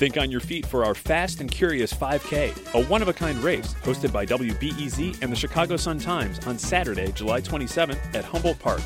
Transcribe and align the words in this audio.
Think 0.00 0.16
on 0.16 0.30
your 0.30 0.40
feet 0.40 0.64
for 0.64 0.86
our 0.86 0.94
Fast 0.94 1.42
and 1.42 1.50
Curious 1.50 1.92
5K, 1.92 2.72
a 2.72 2.86
one 2.86 3.02
of 3.02 3.08
a 3.08 3.12
kind 3.12 3.36
race 3.44 3.74
hosted 3.82 4.10
by 4.10 4.24
WBEZ 4.24 5.20
and 5.20 5.30
the 5.30 5.36
Chicago 5.36 5.76
Sun-Times 5.76 6.46
on 6.46 6.58
Saturday, 6.58 7.12
July 7.12 7.42
27th 7.42 8.14
at 8.14 8.24
Humboldt 8.24 8.58
Park. 8.60 8.80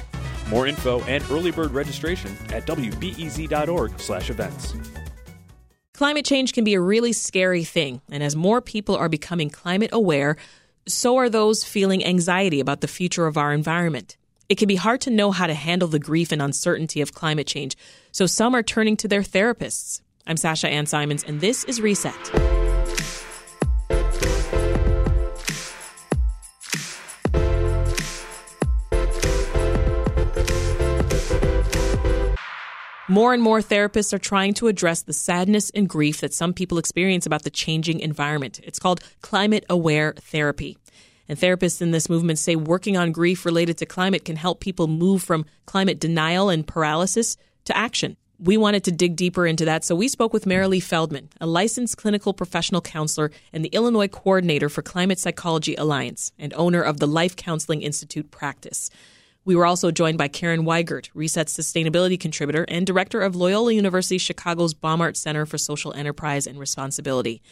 More 0.48 0.66
info 0.66 1.02
and 1.02 1.22
early 1.30 1.52
bird 1.52 1.70
registration 1.70 2.36
at 2.48 2.66
wbez.org/events. 2.66 4.74
Climate 5.92 6.24
change 6.24 6.52
can 6.52 6.64
be 6.64 6.74
a 6.74 6.80
really 6.80 7.12
scary 7.12 7.62
thing, 7.62 8.00
and 8.10 8.24
as 8.24 8.34
more 8.34 8.60
people 8.60 8.96
are 8.96 9.08
becoming 9.08 9.50
climate 9.50 9.90
aware, 9.92 10.36
so 10.88 11.16
are 11.16 11.30
those 11.30 11.62
feeling 11.62 12.04
anxiety 12.04 12.58
about 12.58 12.80
the 12.80 12.88
future 12.88 13.28
of 13.28 13.38
our 13.38 13.52
environment. 13.52 14.16
It 14.48 14.58
can 14.58 14.66
be 14.66 14.74
hard 14.74 15.00
to 15.02 15.10
know 15.10 15.30
how 15.30 15.46
to 15.46 15.54
handle 15.54 15.86
the 15.86 16.00
grief 16.00 16.32
and 16.32 16.42
uncertainty 16.42 17.00
of 17.00 17.14
climate 17.14 17.46
change, 17.46 17.76
so 18.10 18.26
some 18.26 18.52
are 18.52 18.64
turning 18.64 18.96
to 18.96 19.06
their 19.06 19.22
therapists. 19.22 20.00
I'm 20.26 20.38
Sasha 20.38 20.68
Ann 20.68 20.86
Simons, 20.86 21.22
and 21.22 21.42
this 21.42 21.64
is 21.64 21.82
Reset. 21.82 22.14
More 33.06 33.34
and 33.34 33.42
more 33.42 33.60
therapists 33.60 34.14
are 34.14 34.18
trying 34.18 34.54
to 34.54 34.68
address 34.68 35.02
the 35.02 35.12
sadness 35.12 35.68
and 35.70 35.86
grief 35.86 36.22
that 36.22 36.32
some 36.32 36.54
people 36.54 36.78
experience 36.78 37.26
about 37.26 37.42
the 37.42 37.50
changing 37.50 38.00
environment. 38.00 38.60
It's 38.64 38.78
called 38.78 39.02
climate 39.20 39.66
aware 39.68 40.14
therapy. 40.18 40.78
And 41.28 41.38
therapists 41.38 41.82
in 41.82 41.90
this 41.90 42.08
movement 42.08 42.38
say 42.38 42.56
working 42.56 42.96
on 42.96 43.12
grief 43.12 43.44
related 43.44 43.76
to 43.78 43.86
climate 43.86 44.24
can 44.24 44.36
help 44.36 44.60
people 44.60 44.86
move 44.86 45.22
from 45.22 45.44
climate 45.66 46.00
denial 46.00 46.48
and 46.48 46.66
paralysis 46.66 47.36
to 47.66 47.76
action 47.76 48.16
we 48.38 48.56
wanted 48.56 48.84
to 48.84 48.92
dig 48.92 49.16
deeper 49.16 49.46
into 49.46 49.64
that, 49.64 49.84
so 49.84 49.94
we 49.94 50.08
spoke 50.08 50.32
with 50.32 50.44
Marilee 50.44 50.82
Feldman, 50.82 51.28
a 51.40 51.46
licensed 51.46 51.96
clinical 51.96 52.34
professional 52.34 52.80
counselor 52.80 53.30
and 53.52 53.64
the 53.64 53.68
Illinois 53.68 54.08
coordinator 54.08 54.68
for 54.68 54.82
Climate 54.82 55.18
Psychology 55.18 55.74
Alliance 55.76 56.32
and 56.38 56.52
owner 56.54 56.82
of 56.82 56.98
the 56.98 57.06
Life 57.06 57.36
Counseling 57.36 57.82
Institute 57.82 58.30
practice. 58.30 58.90
We 59.44 59.54
were 59.54 59.66
also 59.66 59.90
joined 59.90 60.18
by 60.18 60.28
Karen 60.28 60.64
Weigert, 60.64 61.10
Reset's 61.14 61.56
sustainability 61.56 62.18
contributor 62.18 62.64
and 62.66 62.86
director 62.86 63.20
of 63.20 63.36
Loyola 63.36 63.72
University 63.72 64.18
Chicago's 64.18 64.74
Baumhart 64.74 65.16
Center 65.16 65.44
for 65.44 65.58
Social 65.58 65.92
Enterprise 65.92 66.46
and 66.46 66.58
Responsibility. 66.58 67.42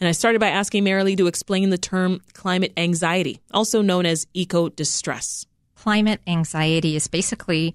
And 0.00 0.08
I 0.08 0.12
started 0.12 0.40
by 0.40 0.48
asking 0.48 0.84
Marilee 0.84 1.16
to 1.18 1.26
explain 1.26 1.70
the 1.70 1.78
term 1.78 2.20
climate 2.32 2.72
anxiety, 2.76 3.40
also 3.50 3.82
known 3.82 4.06
as 4.06 4.26
eco 4.34 4.70
distress. 4.70 5.46
Climate 5.74 6.20
anxiety 6.26 6.96
is 6.96 7.06
basically 7.06 7.74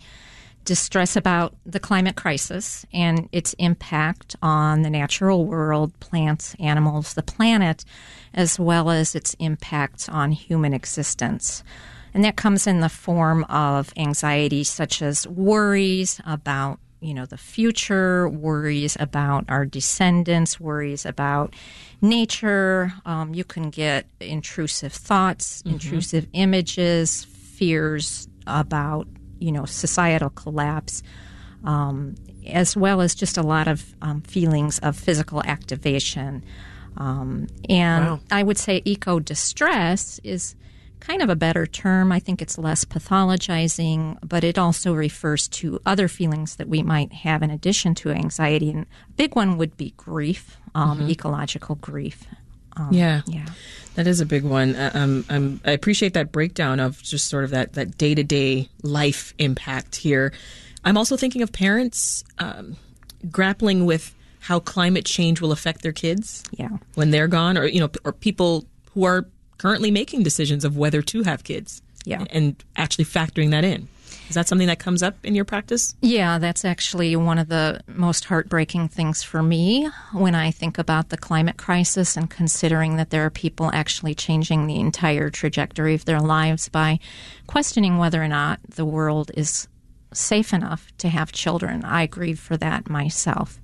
distress 0.66 1.16
about 1.16 1.56
the 1.66 1.80
climate 1.80 2.16
crisis 2.16 2.86
and 2.94 3.28
its 3.32 3.54
impact 3.54 4.36
on 4.42 4.82
the 4.82 4.90
natural 4.90 5.46
world, 5.46 5.98
plants, 6.00 6.56
animals, 6.60 7.14
the 7.14 7.24
planet, 7.24 7.84
as 8.34 8.60
well 8.60 8.90
as 8.90 9.16
its 9.16 9.34
impact 9.36 10.10
on 10.10 10.32
human 10.32 10.74
existence. 10.74 11.64
And 12.14 12.24
that 12.24 12.36
comes 12.36 12.68
in 12.68 12.82
the 12.82 12.90
form 12.90 13.44
of 13.46 13.94
anxiety 13.98 14.64
such 14.64 15.02
as 15.02 15.28
worries 15.28 16.20
about 16.26 16.80
you 17.02 17.16
know 17.16 17.26
the 17.26 17.38
future 17.38 18.30
worries 18.30 18.96
about 19.00 19.46
our 19.50 19.66
descendants 19.66 20.60
worries 20.60 21.04
about 21.04 21.56
nature 22.00 22.94
um, 23.08 23.34
you 23.34 23.44
can 23.44 23.72
get 23.72 24.06
intrusive 24.20 24.94
thoughts 24.94 25.64
mm-hmm. 25.64 25.72
intrusive 25.72 26.28
images 26.34 27.24
fears 27.24 28.28
about 28.46 29.08
you 29.42 29.52
know 29.52 29.66
societal 29.66 30.30
collapse, 30.30 31.04
um, 31.64 32.16
as 32.48 32.78
well 32.78 33.02
as 33.02 33.16
just 33.16 33.38
a 33.38 33.44
lot 33.44 33.68
of 33.68 33.96
um, 34.02 34.22
feelings 34.22 34.80
of 34.80 34.96
physical 34.96 35.44
activation. 35.44 36.44
Um, 36.98 37.48
and 37.70 38.06
wow. 38.06 38.20
I 38.30 38.44
would 38.44 38.58
say 38.58 38.82
eco 38.86 39.20
distress 39.20 40.20
is 40.24 40.56
kind 41.00 41.22
of 41.22 41.30
a 41.30 41.36
better 41.36 41.66
term. 41.66 42.12
I 42.12 42.20
think 42.20 42.42
it's 42.42 42.58
less 42.58 42.86
pathologizing, 42.86 44.18
but 44.24 44.44
it 44.44 44.58
also 44.58 44.94
refers 44.94 45.48
to 45.50 45.80
other 45.86 46.08
feelings 46.08 46.56
that 46.58 46.70
we 46.70 46.84
might 46.84 47.12
have 47.12 47.44
in 47.44 47.50
addition 47.50 47.96
to 47.96 48.12
anxiety. 48.12 48.70
And 48.70 48.86
a 49.10 49.14
big 49.14 49.36
one 49.36 49.58
would 49.58 49.76
be 49.76 49.94
grief, 49.98 50.58
um, 50.76 51.00
mm-hmm. 51.00 51.10
ecological 51.10 51.76
grief. 51.76 52.26
Um, 52.78 52.90
yeah, 52.92 53.22
yeah, 53.28 53.48
that 53.96 54.08
is 54.08 54.20
a 54.20 54.26
big 54.26 54.44
one. 54.44 54.76
Uh, 54.76 54.92
um, 54.94 55.26
um, 55.30 55.62
I 55.66 55.72
appreciate 55.72 56.14
that 56.14 56.32
breakdown 56.32 56.80
of 56.80 57.02
just 57.02 57.28
sort 57.28 57.44
of 57.44 57.52
that 57.52 57.74
that 57.74 57.98
day 57.98 58.16
to 58.16 58.24
day 58.24 58.70
life 58.84 59.34
impact 59.38 59.96
here. 59.96 60.34
I'm 60.84 60.98
also 60.98 61.18
thinking 61.18 61.42
of 61.42 61.52
parents 61.52 62.24
um, 62.40 62.78
grappling 63.30 63.86
with 63.86 64.16
how 64.40 64.60
climate 64.60 65.06
change 65.06 65.42
will 65.42 65.52
affect 65.52 65.84
their 65.84 65.92
kids. 65.92 66.44
Yeah, 66.52 66.70
when 66.96 67.12
they're 67.12 67.28
gone, 67.28 67.58
or 67.58 67.66
you 67.66 67.80
know, 67.80 67.90
or 68.04 68.14
people 68.14 68.66
who 68.94 69.04
are 69.04 69.26
currently 69.58 69.92
making 69.92 70.24
decisions 70.24 70.66
of 70.66 70.78
whether 70.78 71.02
to 71.02 71.24
have 71.24 71.44
kids. 71.44 71.82
Yeah, 72.06 72.26
and 72.32 72.56
actually 72.76 73.06
factoring 73.06 73.52
that 73.52 73.64
in. 73.64 73.88
Is 74.32 74.36
that 74.36 74.48
something 74.48 74.68
that 74.68 74.80
comes 74.80 75.04
up 75.04 75.18
in 75.26 75.36
your 75.36 75.44
practice? 75.44 75.94
Yeah, 76.00 76.40
that's 76.40 76.64
actually 76.64 77.14
one 77.18 77.38
of 77.38 77.50
the 77.50 77.82
most 77.86 78.24
heartbreaking 78.24 78.88
things 78.88 79.24
for 79.24 79.44
me 79.44 79.90
when 80.14 80.36
I 80.36 80.52
think 80.52 80.78
about 80.78 81.10
the 81.10 81.18
climate 81.18 81.58
crisis 81.58 82.16
and 82.16 82.30
considering 82.30 82.96
that 82.96 83.10
there 83.10 83.26
are 83.26 83.30
people 83.30 83.70
actually 83.74 84.16
changing 84.16 84.68
the 84.68 84.80
entire 84.80 85.30
trajectory 85.30 85.96
of 85.96 86.06
their 86.06 86.22
lives 86.22 86.70
by 86.70 86.98
questioning 87.46 87.98
whether 87.98 88.24
or 88.24 88.30
not 88.30 88.62
the 88.70 88.86
world 88.86 89.32
is 89.36 89.68
safe 90.14 90.54
enough 90.54 90.96
to 91.00 91.10
have 91.10 91.34
children. 91.34 91.84
I 91.84 92.06
grieve 92.06 92.40
for 92.40 92.56
that 92.56 92.90
myself. 92.90 93.60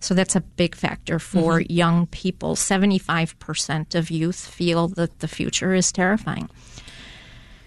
So 0.00 0.14
that's 0.14 0.34
a 0.34 0.40
big 0.40 0.74
factor 0.74 1.18
for 1.18 1.60
mm-hmm. 1.60 1.70
young 1.70 2.06
people. 2.06 2.54
75% 2.54 3.94
of 3.94 4.10
youth 4.10 4.46
feel 4.46 4.88
that 4.88 5.18
the 5.18 5.28
future 5.28 5.74
is 5.74 5.92
terrifying. 5.92 6.48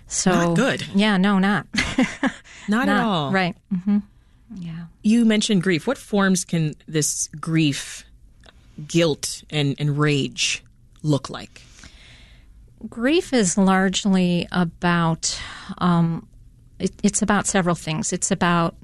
So 0.10 0.32
not 0.32 0.56
good. 0.56 0.86
Yeah, 0.94 1.18
no, 1.18 1.40
not. 1.40 1.68
not, 1.74 2.32
not, 2.68 2.90
at 2.90 3.04
all. 3.04 3.32
Right. 3.32 3.56
Mm-hmm. 3.74 4.00
Yeah. 4.56 4.86
You 5.04 5.24
mentioned 5.24 5.62
grief. 5.64 5.86
What 5.86 5.98
forms 5.98 6.44
can 6.44 6.74
this 6.88 7.30
grief, 7.40 8.04
guilt, 8.88 9.44
and, 9.52 9.76
and 9.80 9.98
rage 9.98 10.64
look 11.04 11.30
like? 11.30 11.62
Grief 12.90 13.34
is 13.34 13.58
largely 13.58 14.48
about, 14.52 15.40
um, 15.78 16.28
it, 16.80 16.92
it's 17.04 17.22
about 17.22 17.46
several 17.46 17.76
things. 17.76 18.12
It's 18.12 18.32
about 18.32 18.76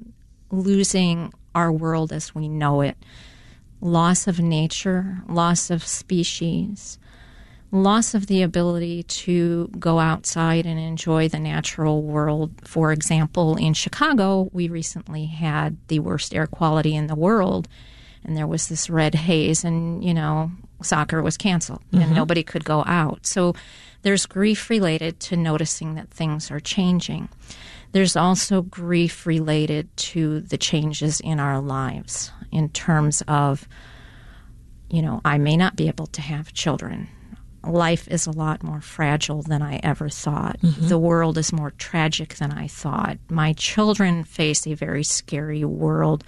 losing 0.50 1.32
our 1.56 1.72
world 1.72 2.12
as 2.12 2.34
we 2.34 2.48
know 2.48 2.82
it, 2.82 2.96
loss 3.80 4.28
of 4.28 4.38
nature, 4.38 5.22
loss 5.28 5.70
of 5.70 5.84
species, 5.84 6.98
loss 7.72 8.14
of 8.14 8.26
the 8.26 8.42
ability 8.42 9.02
to 9.02 9.68
go 9.78 9.98
outside 9.98 10.66
and 10.66 10.78
enjoy 10.78 11.28
the 11.28 11.38
natural 11.38 12.02
world. 12.02 12.52
For 12.64 12.92
example, 12.92 13.56
in 13.56 13.74
Chicago, 13.74 14.48
we 14.52 14.68
recently 14.68 15.26
had 15.26 15.76
the 15.88 15.98
worst 16.00 16.34
air 16.34 16.46
quality 16.46 16.94
in 16.94 17.06
the 17.06 17.16
world, 17.16 17.68
and 18.24 18.36
there 18.36 18.46
was 18.46 18.68
this 18.68 18.88
red 18.88 19.14
haze, 19.14 19.64
and, 19.64 20.02
you 20.04 20.14
know, 20.14 20.50
soccer 20.82 21.22
was 21.22 21.36
canceled 21.36 21.82
mm-hmm. 21.86 22.02
and 22.02 22.14
nobody 22.14 22.42
could 22.42 22.64
go 22.64 22.84
out. 22.86 23.26
So 23.26 23.54
there's 24.02 24.26
grief 24.26 24.70
related 24.70 25.18
to 25.20 25.36
noticing 25.36 25.94
that 25.94 26.10
things 26.10 26.50
are 26.50 26.60
changing. 26.60 27.28
There's 27.92 28.16
also 28.16 28.62
grief 28.62 29.26
related 29.26 29.94
to 29.96 30.40
the 30.40 30.58
changes 30.58 31.20
in 31.20 31.40
our 31.40 31.60
lives 31.60 32.30
in 32.52 32.68
terms 32.70 33.22
of, 33.26 33.66
you 34.90 35.02
know, 35.02 35.20
I 35.24 35.38
may 35.38 35.56
not 35.56 35.76
be 35.76 35.88
able 35.88 36.06
to 36.08 36.20
have 36.20 36.52
children 36.52 37.08
life 37.66 38.08
is 38.08 38.26
a 38.26 38.32
lot 38.32 38.62
more 38.62 38.80
fragile 38.80 39.42
than 39.42 39.62
I 39.62 39.80
ever 39.82 40.08
thought. 40.08 40.60
Mm-hmm. 40.60 40.88
The 40.88 40.98
world 40.98 41.38
is 41.38 41.52
more 41.52 41.72
tragic 41.72 42.34
than 42.36 42.52
I 42.52 42.66
thought. 42.66 43.18
My 43.28 43.52
children 43.52 44.24
face 44.24 44.66
a 44.66 44.74
very 44.74 45.04
scary 45.04 45.64
world 45.64 46.24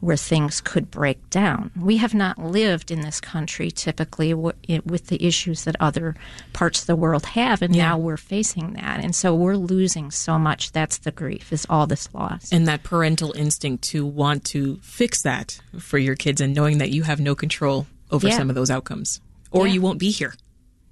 where 0.00 0.16
things 0.16 0.60
could 0.60 0.90
break 0.90 1.30
down. 1.30 1.70
We 1.74 1.96
have 1.96 2.12
not 2.12 2.38
lived 2.38 2.90
in 2.90 3.00
this 3.00 3.18
country 3.18 3.70
typically 3.70 4.34
with 4.34 5.06
the 5.06 5.26
issues 5.26 5.64
that 5.64 5.74
other 5.80 6.14
parts 6.52 6.82
of 6.82 6.86
the 6.86 6.94
world 6.96 7.24
have, 7.26 7.62
and 7.62 7.74
yeah. 7.74 7.88
now 7.88 7.98
we're 7.98 8.18
facing 8.18 8.74
that. 8.74 9.02
And 9.02 9.16
so 9.16 9.34
we're 9.34 9.56
losing 9.56 10.10
so 10.10 10.38
much. 10.38 10.72
That's 10.72 10.98
the 10.98 11.12
grief, 11.12 11.50
is 11.50 11.66
all 11.70 11.86
this 11.86 12.12
loss. 12.12 12.52
And 12.52 12.68
that 12.68 12.82
parental 12.82 13.32
instinct 13.32 13.84
to 13.84 14.04
want 14.04 14.44
to 14.46 14.76
fix 14.82 15.22
that 15.22 15.60
for 15.78 15.96
your 15.96 16.14
kids 16.14 16.42
and 16.42 16.54
knowing 16.54 16.76
that 16.78 16.90
you 16.90 17.04
have 17.04 17.18
no 17.18 17.34
control 17.34 17.86
over 18.10 18.28
yeah. 18.28 18.36
some 18.36 18.50
of 18.50 18.54
those 18.54 18.70
outcomes 18.70 19.22
or 19.50 19.66
Yeah. 19.66 19.72
you 19.72 19.80
won't 19.80 19.98
be 19.98 20.10
here. 20.10 20.34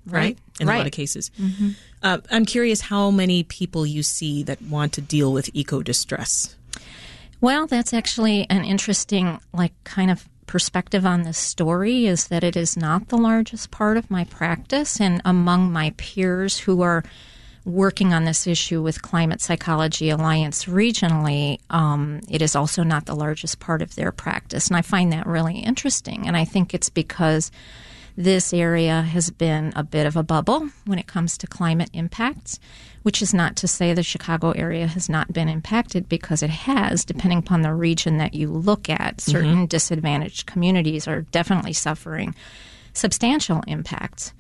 Right. 0.07 0.23
Right. 0.23 0.39
In 0.61 0.69
a 0.69 0.77
lot 0.77 0.87
of 0.87 0.93
cases. 0.93 1.31
Uh, 2.03 2.19
I'm 2.31 2.45
curious 2.45 2.81
how 2.81 3.11
many 3.11 3.43
people 3.43 3.87
you 3.87 4.03
see 4.03 4.43
that 4.45 4.61
want 4.63 4.93
to 4.95 5.01
deal 5.01 5.33
with 5.33 5.51
eco 5.55 5.83
distress. 5.83 6.57
Well, 7.41 7.67
that's 7.67 7.93
actually 7.93 8.47
an 8.49 8.65
interesting, 8.65 9.41
like, 9.53 9.73
kind 9.85 10.11
of 10.11 10.29
perspective 10.47 11.05
on 11.05 11.23
this 11.23 11.39
story 11.39 12.07
is 12.07 12.29
that 12.29 12.45
it 12.45 12.57
is 12.57 12.77
not 12.77 13.09
the 13.09 13.19
largest 13.19 13.71
part 13.71 13.97
of 13.97 14.11
my 14.11 14.25
practice. 14.25 15.01
And 15.01 15.21
among 15.25 15.73
my 15.73 15.93
peers 15.97 16.59
who 16.59 16.83
are 16.83 17.03
working 17.65 18.13
on 18.13 18.25
this 18.25 18.47
issue 18.47 18.83
with 18.83 19.01
Climate 19.01 19.41
Psychology 19.41 20.11
Alliance 20.11 20.67
regionally, 20.67 21.59
um, 21.71 22.21
it 22.29 22.43
is 22.43 22.55
also 22.55 22.83
not 22.83 23.07
the 23.07 23.17
largest 23.17 23.59
part 23.59 23.81
of 23.81 23.95
their 23.95 24.13
practice. 24.13 24.69
And 24.69 24.77
I 24.77 24.83
find 24.83 25.13
that 25.13 25.27
really 25.27 25.59
interesting. 25.59 26.27
And 26.27 26.37
I 26.37 26.45
think 26.45 26.75
it's 26.75 26.91
because 26.91 27.51
this 28.17 28.53
area 28.53 29.03
has 29.03 29.31
been 29.31 29.73
a 29.75 29.83
bit 29.83 30.07
of 30.07 30.17
a 30.17 30.23
bubble 30.23 30.69
when 30.87 30.99
it 30.99 31.07
comes 31.07 31.37
to 31.39 31.47
climate 31.47 31.91
impacts, 31.93 32.61
which 33.03 33.21
is 33.21 33.35
not 33.35 33.57
to 33.57 33.69
say 33.69 33.93
the 33.93 34.03
Chicago 34.03 34.53
area 34.53 34.87
has 34.87 35.09
not 35.09 35.33
been 35.33 35.49
impacted 35.49 36.09
because 36.09 36.43
it 36.43 36.51
has, 36.51 37.05
depending 37.05 37.39
upon 37.39 37.63
the 37.63 37.75
region 37.75 38.19
that 38.19 38.35
you 38.35 38.49
look 38.49 38.89
at. 38.89 39.17
Mm-hmm. 39.17 39.31
Certain 39.31 39.67
disadvantaged 39.67 40.47
communities 40.47 41.09
are 41.09 41.23
definitely 41.23 41.73
suffering 41.73 42.35
substantial 42.93 43.63
impacts. 43.67 44.33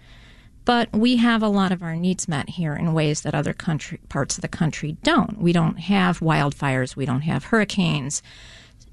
But 0.64 0.90
we 0.92 1.16
have 1.16 1.42
a 1.42 1.48
lot 1.48 1.72
of 1.72 1.82
our 1.82 1.96
needs 1.96 2.26
met 2.26 2.48
here 2.48 2.74
in 2.74 2.94
ways 2.94 3.20
that 3.22 3.34
other 3.34 3.52
country, 3.52 4.00
parts 4.08 4.38
of 4.38 4.42
the 4.42 4.48
country 4.48 4.96
don't. 5.02 5.38
We 5.38 5.52
don't 5.52 5.78
have 5.78 6.20
wildfires, 6.20 6.96
we 6.96 7.04
don't 7.04 7.20
have 7.22 7.44
hurricanes, 7.44 8.22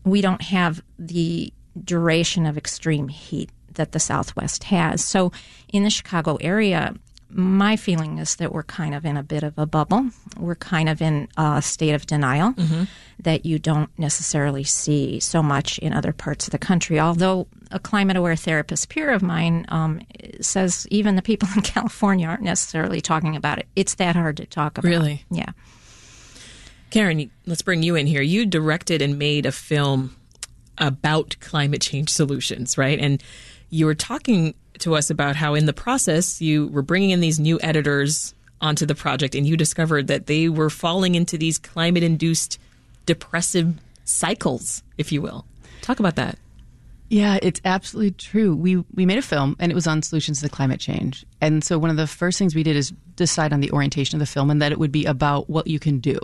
we 0.03 0.19
don't 0.21 0.41
have 0.41 0.83
the 0.99 1.53
duration 1.81 2.45
of 2.45 2.57
extreme 2.57 3.07
heat 3.07 3.49
that 3.75 3.91
the 3.91 3.99
Southwest 3.99 4.65
has. 4.65 5.03
So 5.03 5.31
in 5.71 5.83
the 5.83 5.89
Chicago 5.89 6.37
area, 6.41 6.93
my 7.33 7.75
feeling 7.75 8.17
is 8.17 8.35
that 8.35 8.51
we're 8.51 8.63
kind 8.63 8.93
of 8.93 9.05
in 9.05 9.17
a 9.17 9.23
bit 9.23 9.43
of 9.43 9.57
a 9.57 9.65
bubble. 9.65 10.09
We're 10.37 10.55
kind 10.55 10.89
of 10.89 11.01
in 11.01 11.27
a 11.37 11.61
state 11.61 11.93
of 11.93 12.05
denial 12.05 12.53
that 13.19 13.45
you 13.45 13.59
don't 13.59 13.89
necessarily 13.97 14.63
see 14.63 15.19
so 15.19 15.41
much 15.41 15.79
in 15.79 15.93
other 15.93 16.11
parts 16.11 16.47
of 16.47 16.51
the 16.51 16.57
country. 16.57 16.99
Although 16.99 17.47
a 17.71 17.79
climate 17.79 18.17
aware 18.17 18.35
therapist 18.35 18.89
peer 18.89 19.11
of 19.11 19.21
mine 19.21 19.65
um, 19.69 20.01
says 20.41 20.87
even 20.91 21.15
the 21.15 21.21
people 21.21 21.47
in 21.55 21.61
California 21.61 22.27
aren't 22.27 22.43
necessarily 22.43 23.01
talking 23.01 23.35
about 23.35 23.59
it. 23.59 23.67
It's 23.75 23.95
that 23.95 24.15
hard 24.15 24.37
to 24.37 24.45
talk 24.45 24.77
about. 24.77 24.89
Really? 24.89 25.23
Yeah. 25.31 25.51
Karen, 26.89 27.31
let's 27.45 27.61
bring 27.61 27.83
you 27.83 27.95
in 27.95 28.05
here. 28.05 28.21
You 28.21 28.45
directed 28.45 29.01
and 29.01 29.17
made 29.17 29.45
a 29.45 29.51
film 29.53 30.17
about 30.77 31.37
climate 31.39 31.81
change 31.81 32.09
solutions, 32.09 32.77
right? 32.77 32.99
And 32.99 33.23
you 33.71 33.87
were 33.87 33.95
talking 33.95 34.53
to 34.79 34.95
us 34.95 35.09
about 35.09 35.35
how 35.35 35.55
in 35.55 35.65
the 35.65 35.73
process 35.73 36.41
you 36.41 36.67
were 36.67 36.81
bringing 36.81 37.09
in 37.09 37.21
these 37.21 37.39
new 37.39 37.59
editors 37.63 38.35
onto 38.59 38.85
the 38.85 38.93
project 38.93 39.33
and 39.33 39.47
you 39.47 39.57
discovered 39.57 40.07
that 40.07 40.27
they 40.27 40.47
were 40.47 40.69
falling 40.69 41.15
into 41.15 41.37
these 41.37 41.57
climate 41.57 42.03
induced 42.03 42.59
depressive 43.05 43.73
cycles, 44.03 44.83
if 44.97 45.11
you 45.11 45.21
will. 45.21 45.45
Talk 45.81 45.99
about 45.99 46.15
that. 46.17 46.37
Yeah, 47.09 47.39
it's 47.41 47.59
absolutely 47.65 48.11
true. 48.11 48.55
We 48.55 48.77
we 48.93 49.05
made 49.05 49.17
a 49.17 49.21
film 49.21 49.55
and 49.59 49.71
it 49.71 49.75
was 49.75 49.87
on 49.87 50.01
solutions 50.01 50.41
to 50.41 50.49
climate 50.49 50.79
change. 50.79 51.25
And 51.41 51.63
so 51.63 51.77
one 51.77 51.89
of 51.89 51.97
the 51.97 52.07
first 52.07 52.37
things 52.37 52.55
we 52.55 52.63
did 52.63 52.75
is 52.75 52.93
decide 53.15 53.51
on 53.51 53.59
the 53.59 53.71
orientation 53.71 54.15
of 54.15 54.19
the 54.19 54.31
film 54.31 54.49
and 54.49 54.61
that 54.61 54.71
it 54.71 54.79
would 54.79 54.91
be 54.91 55.05
about 55.05 55.49
what 55.49 55.67
you 55.67 55.79
can 55.79 55.99
do. 55.99 56.17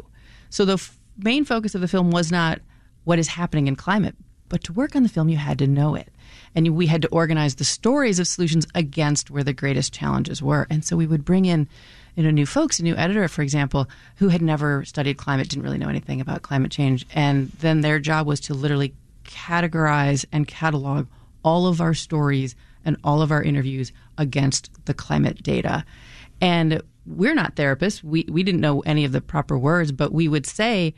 So 0.50 0.64
the 0.64 0.74
f- 0.74 0.98
main 1.18 1.44
focus 1.44 1.76
of 1.76 1.82
the 1.82 1.90
film 1.90 2.12
was 2.12 2.32
not 2.32 2.62
what 3.04 3.20
is 3.20 3.28
happening 3.28 3.68
in 3.68 3.76
climate, 3.76 4.16
but 4.48 4.64
to 4.64 4.74
work 4.74 4.96
on 4.96 5.04
the 5.04 5.10
film 5.10 5.28
you 5.28 5.38
had 5.38 5.60
to 5.60 5.68
know 5.68 5.96
it. 5.96 6.10
And 6.56 6.76
we 6.76 6.88
had 6.88 7.02
to 7.04 7.08
organize 7.10 7.56
the 7.56 7.64
stories 7.64 8.20
of 8.20 8.28
solutions 8.28 8.68
against 8.76 9.30
where 9.30 9.44
the 9.44 9.54
greatest 9.54 9.94
challenges 9.94 10.42
were. 10.42 10.68
And 10.70 10.84
so 10.84 10.96
we 10.96 11.08
would 11.08 11.26
bring 11.26 11.46
in 11.46 11.68
you 12.16 12.24
know, 12.24 12.32
new 12.32 12.48
folks, 12.48 12.80
a 12.80 12.84
new 12.84 12.96
editor, 12.96 13.28
for 13.28 13.44
example, 13.44 13.88
who 14.16 14.30
had 14.30 14.42
never 14.42 14.84
studied 14.86 15.18
climate, 15.18 15.50
didn't 15.50 15.64
really 15.64 15.78
know 15.78 15.88
anything 15.88 16.20
about 16.20 16.42
climate 16.42 16.72
change. 16.72 17.06
And 17.14 17.50
then 17.60 17.82
their 17.82 18.00
job 18.00 18.26
was 18.26 18.40
to 18.42 18.56
literally 18.56 18.96
categorize 19.24 20.26
and 20.32 20.48
catalog 20.48 21.06
all 21.44 21.68
of 21.68 21.80
our 21.80 21.94
stories 21.94 22.56
and 22.84 22.98
all 23.04 23.22
of 23.22 23.32
our 23.32 23.44
interviews 23.44 23.92
against 24.18 24.72
the 24.86 24.96
climate 24.96 25.44
data. 25.44 25.86
And 26.42 26.82
we're 27.06 27.36
not 27.36 27.56
therapists. 27.56 28.04
We, 28.04 28.26
we 28.30 28.42
didn't 28.42 28.62
know 28.62 28.82
any 28.82 29.06
of 29.06 29.12
the 29.12 29.22
proper 29.22 29.58
words, 29.58 29.92
but 29.92 30.12
we 30.12 30.28
would 30.28 30.48
say 30.48 30.96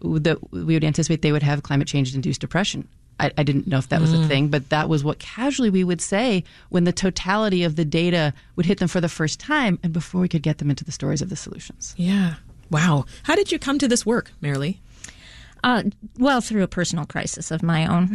that 0.00 0.50
we 0.50 0.74
would 0.74 0.84
anticipate 0.84 1.20
they 1.22 1.32
would 1.32 1.42
have 1.42 1.62
climate 1.62 1.88
change 1.88 2.14
induced 2.14 2.40
depression. 2.40 2.88
I, 3.20 3.30
I 3.38 3.42
didn't 3.42 3.66
know 3.66 3.78
if 3.78 3.88
that 3.88 4.00
was 4.00 4.12
a 4.12 4.26
thing, 4.26 4.48
but 4.48 4.70
that 4.70 4.88
was 4.88 5.04
what 5.04 5.18
casually 5.18 5.70
we 5.70 5.84
would 5.84 6.00
say 6.00 6.42
when 6.68 6.84
the 6.84 6.92
totality 6.92 7.62
of 7.62 7.76
the 7.76 7.84
data 7.84 8.34
would 8.56 8.66
hit 8.66 8.78
them 8.78 8.88
for 8.88 9.00
the 9.00 9.08
first 9.08 9.38
time 9.38 9.78
and 9.82 9.92
before 9.92 10.20
we 10.20 10.28
could 10.28 10.42
get 10.42 10.58
them 10.58 10.70
into 10.70 10.84
the 10.84 10.92
stories 10.92 11.22
of 11.22 11.28
the 11.28 11.36
solutions. 11.36 11.94
Yeah. 11.96 12.34
Wow. 12.70 13.06
How 13.24 13.36
did 13.36 13.52
you 13.52 13.58
come 13.58 13.78
to 13.78 13.88
this 13.88 14.04
work, 14.04 14.32
Marilee? 14.42 14.78
Uh, 15.62 15.84
well, 16.18 16.42
through 16.42 16.62
a 16.62 16.68
personal 16.68 17.06
crisis 17.06 17.50
of 17.50 17.62
my 17.62 17.86
own. 17.86 18.14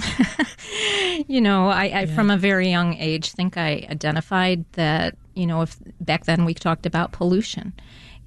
you 1.28 1.42
know, 1.42 1.70
I, 1.70 2.02
I 2.02 2.06
from 2.06 2.30
a 2.30 2.38
very 2.38 2.70
young 2.70 2.94
age 2.96 3.32
think 3.32 3.58
I 3.58 3.88
identified 3.90 4.66
that, 4.74 5.16
you 5.34 5.48
know, 5.48 5.62
if 5.62 5.76
back 6.00 6.26
then 6.26 6.46
we 6.46 6.54
talked 6.54 6.86
about 6.86 7.12
pollution, 7.12 7.74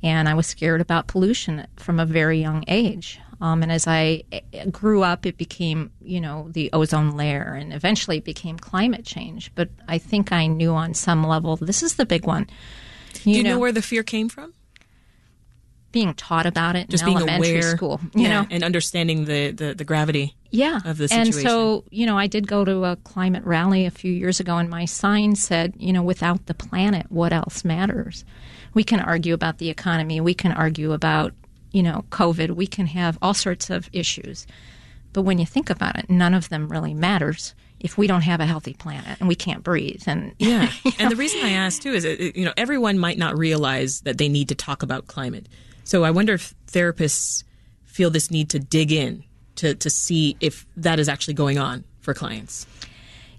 and 0.03 0.29
I 0.29 0.35
was 0.35 0.49
scared 0.49 0.81
about 0.81 1.07
pollution 1.07 1.69
from 1.77 2.01
a 2.01 2.07
very 2.07 2.41
young 2.41 2.65
age. 2.67 3.21
Um, 3.43 3.63
and 3.65 3.73
as 3.73 3.89
I 3.89 4.23
eh, 4.31 4.67
grew 4.71 5.03
up, 5.03 5.27
it 5.27 5.37
became, 5.37 5.91
you 6.01 6.21
know, 6.21 6.49
the 6.53 6.71
ozone 6.73 7.17
layer, 7.17 7.55
and 7.55 7.73
eventually 7.73 8.19
it 8.19 8.25
became 8.25 8.57
climate 8.57 9.05
change. 9.05 9.53
But 9.57 9.69
I 9.89 9.99
think 9.99 10.31
I 10.31 10.47
knew 10.47 10.71
on 10.71 10.95
some 10.95 11.27
level 11.27 11.57
this 11.57 11.83
is 11.83 11.97
the 11.97 12.07
big 12.07 12.25
one. 12.25 12.47
Do 13.15 13.31
you 13.33 13.43
know, 13.43 13.59
where 13.59 13.73
the 13.73 13.83
fear 13.83 14.05
came 14.05 14.29
from? 14.29 14.55
being 15.91 16.15
taught 16.15 16.47
about 16.47 16.75
it 16.75 16.89
Just 16.89 17.05
in 17.05 17.11
elementary 17.11 17.59
aware, 17.59 17.77
school, 17.77 18.01
you 18.15 18.23
yeah, 18.23 18.41
know, 18.41 18.47
and 18.51 18.65
understanding 18.65 19.27
the, 19.27 19.51
the, 19.51 19.75
the 19.75 19.85
gravity. 19.85 20.35
yeah. 20.51 20.81
of 20.87 20.97
the 20.97 21.07
And 21.13 21.35
so, 21.35 21.85
you 21.91 22.07
know, 22.07 22.17
I 22.17 22.27
did 22.29 22.47
go 22.49 22.65
to 22.65 22.85
a 22.85 22.97
climate 22.97 23.45
rally 23.45 23.85
a 23.85 23.91
few 23.91 24.11
years 24.11 24.41
ago, 24.41 24.57
and 24.57 24.71
my 24.71 24.87
sign 24.87 25.37
said, 25.37 25.75
you 25.77 25.93
know, 25.93 26.03
without 26.03 26.47
the 26.47 26.55
planet, 26.55 27.07
what 27.11 27.35
else 27.35 27.63
matters? 27.63 28.25
We 28.73 28.85
can 28.85 29.01
argue 29.01 29.35
about 29.35 29.59
the 29.59 29.69
economy, 29.69 30.19
we 30.21 30.33
can 30.33 30.53
argue 30.53 30.93
about, 30.93 31.35
you 31.73 31.83
know, 31.83 32.05
COVID, 32.11 32.51
we 32.53 32.67
can 32.67 32.87
have 32.87 33.19
all 33.23 33.35
sorts 33.35 33.71
of 33.71 33.89
issues. 33.93 34.47
But 35.13 35.23
when 35.23 35.39
you 35.39 35.47
think 35.47 35.69
about 35.71 35.99
it, 35.99 36.09
none 36.09 36.33
of 36.35 36.49
them 36.49 36.69
really 36.69 36.95
matters 36.95 37.55
if 37.81 37.99
we 37.99 38.07
don't 38.07 38.23
have 38.23 38.41
a 38.41 38.47
healthy 38.47 38.75
planet 38.75 39.19
and 39.19 39.29
we 39.29 39.35
can't 39.35 39.63
breathe. 39.63 40.03
And 40.07 40.33
Yeah. 40.39 40.71
and 40.99 41.11
the 41.11 41.17
reason 41.17 41.41
I 41.43 41.51
asked 41.51 41.83
too 41.83 41.93
is, 41.93 42.05
that, 42.05 42.37
you 42.37 42.45
know, 42.45 42.53
everyone 42.57 42.99
might 42.99 43.19
not 43.19 43.37
realize 43.37 44.01
that 44.03 44.19
they 44.19 44.29
need 44.29 44.49
to 44.49 44.55
talk 44.55 44.83
about 44.83 45.07
climate. 45.09 45.49
So 45.85 46.05
I 46.05 46.11
wonder 46.13 46.35
if 46.35 46.55
therapists 46.69 47.45
feel 47.85 48.09
this 48.11 48.31
need 48.31 48.51
to 48.51 48.59
dig 48.59 48.93
in 48.93 49.25
to, 49.57 49.75
to 49.75 49.91
see 49.91 50.37
if 50.41 50.65
that 50.77 50.99
is 50.99 51.09
actually 51.09 51.35
going 51.35 51.59
on 51.59 51.85
for 52.01 52.15
clients. 52.15 52.67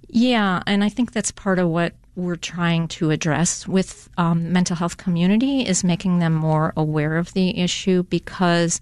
Yeah, 0.09 0.61
and 0.67 0.83
I 0.83 0.89
think 0.89 1.11
that's 1.11 1.31
part 1.31 1.57
of 1.57 1.69
what 1.69 1.93
we're 2.15 2.35
trying 2.35 2.87
to 2.87 3.11
address 3.11 3.67
with 3.67 4.09
um, 4.17 4.51
mental 4.51 4.75
health 4.75 4.97
community 4.97 5.61
is 5.65 5.83
making 5.83 6.19
them 6.19 6.33
more 6.33 6.73
aware 6.77 7.17
of 7.17 7.33
the 7.33 7.59
issue 7.59 8.03
because 8.03 8.79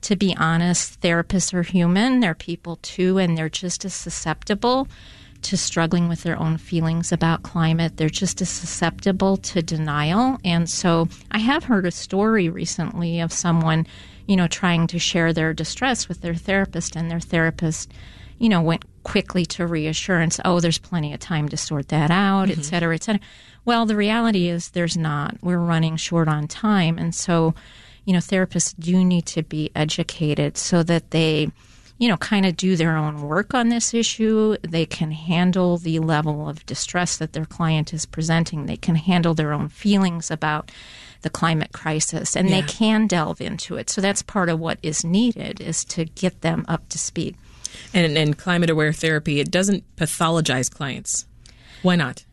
to 0.00 0.16
be 0.16 0.36
honest 0.36 1.00
therapists 1.00 1.54
are 1.54 1.62
human. 1.62 2.20
They're 2.20 2.34
people 2.34 2.76
too 2.82 3.18
and 3.18 3.38
they're 3.38 3.48
just 3.48 3.84
as 3.84 3.94
susceptible 3.94 4.88
to 5.42 5.56
struggling 5.56 6.08
with 6.08 6.22
their 6.22 6.38
own 6.38 6.56
feelings 6.56 7.12
about 7.12 7.42
climate. 7.42 7.96
They're 7.96 8.08
just 8.08 8.40
as 8.40 8.48
susceptible 8.48 9.36
to 9.38 9.62
denial. 9.62 10.38
And 10.44 10.68
so 10.68 11.08
i 11.30 11.38
have 11.38 11.64
heard 11.64 11.86
a 11.86 11.90
story 11.90 12.48
recently 12.48 13.20
of 13.20 13.32
someone 13.32 13.86
you 14.26 14.36
know 14.36 14.48
trying 14.48 14.86
to 14.88 14.98
share 14.98 15.32
their 15.32 15.52
distress 15.52 16.08
with 16.08 16.20
their 16.20 16.34
therapist 16.34 16.96
and 16.96 17.10
their 17.10 17.20
therapist 17.20 17.92
you 18.42 18.48
know, 18.48 18.60
went 18.60 18.84
quickly 19.02 19.44
to 19.46 19.66
reassurance, 19.66 20.40
oh, 20.44 20.60
there's 20.60 20.78
plenty 20.78 21.12
of 21.12 21.20
time 21.20 21.48
to 21.48 21.56
sort 21.56 21.88
that 21.88 22.10
out, 22.10 22.48
et 22.48 22.52
mm-hmm. 22.52 22.62
cetera, 22.62 22.94
et 22.94 23.02
cetera. 23.02 23.20
Well, 23.64 23.86
the 23.86 23.96
reality 23.96 24.48
is 24.48 24.70
there's 24.70 24.96
not. 24.96 25.36
We're 25.42 25.58
running 25.58 25.96
short 25.96 26.28
on 26.28 26.48
time. 26.48 26.98
And 26.98 27.14
so, 27.14 27.54
you 28.04 28.12
know, 28.12 28.18
therapists 28.18 28.74
do 28.78 29.04
need 29.04 29.26
to 29.26 29.42
be 29.42 29.70
educated 29.76 30.56
so 30.56 30.82
that 30.82 31.10
they, 31.12 31.50
you 31.98 32.08
know, 32.08 32.16
kind 32.16 32.44
of 32.44 32.56
do 32.56 32.74
their 32.74 32.96
own 32.96 33.22
work 33.22 33.54
on 33.54 33.68
this 33.68 33.94
issue. 33.94 34.56
They 34.62 34.86
can 34.86 35.12
handle 35.12 35.78
the 35.78 36.00
level 36.00 36.48
of 36.48 36.66
distress 36.66 37.16
that 37.18 37.32
their 37.32 37.44
client 37.44 37.94
is 37.94 38.06
presenting. 38.06 38.66
They 38.66 38.76
can 38.76 38.96
handle 38.96 39.34
their 39.34 39.52
own 39.52 39.68
feelings 39.68 40.30
about 40.30 40.72
the 41.20 41.30
climate 41.30 41.70
crisis 41.72 42.36
and 42.36 42.50
Yeah. 42.50 42.60
they 42.60 42.66
can 42.66 43.06
delve 43.06 43.40
into 43.40 43.76
it. 43.76 43.88
So 43.88 44.00
that's 44.00 44.22
part 44.22 44.48
of 44.48 44.58
what 44.58 44.78
is 44.82 45.04
needed 45.04 45.60
is 45.60 45.84
to 45.84 46.04
get 46.04 46.40
them 46.40 46.64
up 46.66 46.88
to 46.88 46.98
speed. 46.98 47.36
And, 47.94 48.16
and 48.16 48.36
climate 48.36 48.70
aware 48.70 48.92
therapy, 48.92 49.40
it 49.40 49.50
doesn't 49.50 49.84
pathologize 49.96 50.70
clients. 50.70 51.26
Why 51.82 51.96
not? 51.96 52.24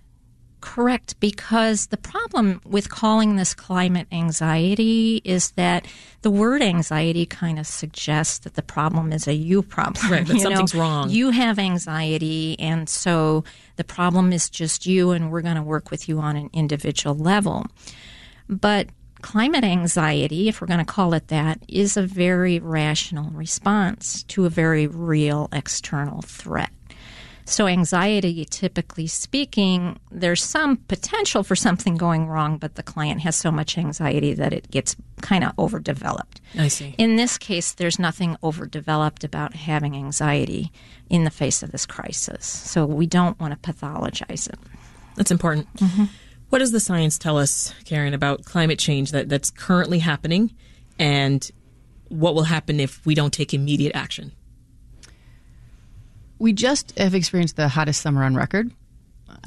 Correct, 0.62 1.18
because 1.22 1.88
the 1.88 1.98
problem 1.98 2.60
with 2.66 2.90
calling 2.90 3.38
this 3.38 3.54
climate 3.54 4.08
anxiety 4.12 5.22
is 5.24 5.52
that 5.52 5.88
the 6.22 6.30
word 6.30 6.62
anxiety 6.62 7.26
kind 7.26 7.58
of 7.58 7.66
suggests 7.66 8.40
that 8.40 8.56
the 8.56 8.62
problem 8.62 9.14
is 9.14 9.26
a 9.26 9.34
you 9.34 9.64
problem. 9.64 10.12
Right, 10.12 10.28
that 10.28 10.34
you 10.36 10.44
know? 10.44 10.50
something's 10.50 10.76
wrong. 10.76 11.10
You 11.10 11.30
have 11.30 11.60
anxiety, 11.60 12.60
and 12.60 12.90
so 12.90 13.46
the 13.78 13.86
problem 13.86 14.34
is 14.34 14.50
just 14.50 14.86
you, 14.86 15.12
and 15.12 15.32
we're 15.32 15.42
going 15.42 15.56
to 15.56 15.64
work 15.64 15.92
with 15.92 16.10
you 16.10 16.20
on 16.20 16.36
an 16.36 16.50
individual 16.52 17.16
level. 17.16 17.66
But 18.50 18.90
climate 19.22 19.64
anxiety, 19.64 20.48
if 20.48 20.62
we're 20.62 20.68
going 20.68 20.80
to 20.80 20.86
call 20.86 21.14
it 21.14 21.28
that, 21.28 21.60
is 21.68 21.98
a 21.98 22.02
very 22.02 22.60
rational 22.60 23.30
response 23.32 24.24
to 24.24 24.46
a 24.46 24.50
very 24.50 24.88
real 24.88 25.50
external 25.52 26.22
threat. 26.22 26.72
So, 27.46 27.66
anxiety, 27.66 28.46
typically 28.46 29.08
speaking, 29.08 30.00
there's 30.12 30.44
some 30.44 30.78
potential 30.78 31.42
for 31.42 31.56
something 31.56 31.98
going 31.98 32.28
wrong, 32.28 32.60
but 32.60 32.76
the 32.76 32.84
client 32.84 33.22
has 33.22 33.36
so 33.36 33.50
much 33.50 33.76
anxiety 33.76 34.36
that 34.36 34.54
it 34.54 34.70
gets 34.70 34.96
kind 35.22 35.44
of 35.44 35.54
overdeveloped. 35.58 36.42
I 36.56 36.68
see. 36.68 36.94
In 37.00 37.16
this 37.16 37.40
case, 37.40 37.72
there's 37.72 37.98
nothing 37.98 38.38
overdeveloped 38.44 39.24
about 39.24 39.56
having 39.56 39.96
anxiety 39.96 40.72
in 41.10 41.24
the 41.24 41.32
face 41.32 41.64
of 41.64 41.72
this 41.72 41.88
crisis. 41.88 42.46
So, 42.46 42.86
we 42.86 43.08
don't 43.08 43.40
want 43.40 43.60
to 43.60 43.74
pathologize 43.74 44.48
it. 44.48 44.60
That's 45.16 45.32
important. 45.32 45.74
Mm-hmm. 45.78 46.06
What 46.50 46.60
does 46.60 46.72
the 46.72 46.80
science 46.80 47.18
tell 47.18 47.38
us, 47.38 47.74
Karen, 47.86 48.14
about 48.14 48.44
climate 48.44 48.80
change 48.80 49.12
that, 49.12 49.30
that's 49.30 49.52
currently 49.52 50.00
happening 50.00 50.56
and 50.98 51.50
what 52.10 52.36
will 52.36 52.44
happen 52.44 52.80
if 52.80 53.06
we 53.06 53.16
don't 53.16 53.34
take 53.34 53.54
immediate 53.54 53.96
action? 53.96 54.32
We 56.40 56.54
just 56.54 56.98
have 56.98 57.16
experienced 57.16 57.56
the 57.56 57.68
hottest 57.68 58.02
summer 58.02 58.24
on 58.24 58.36
record. 58.36 58.72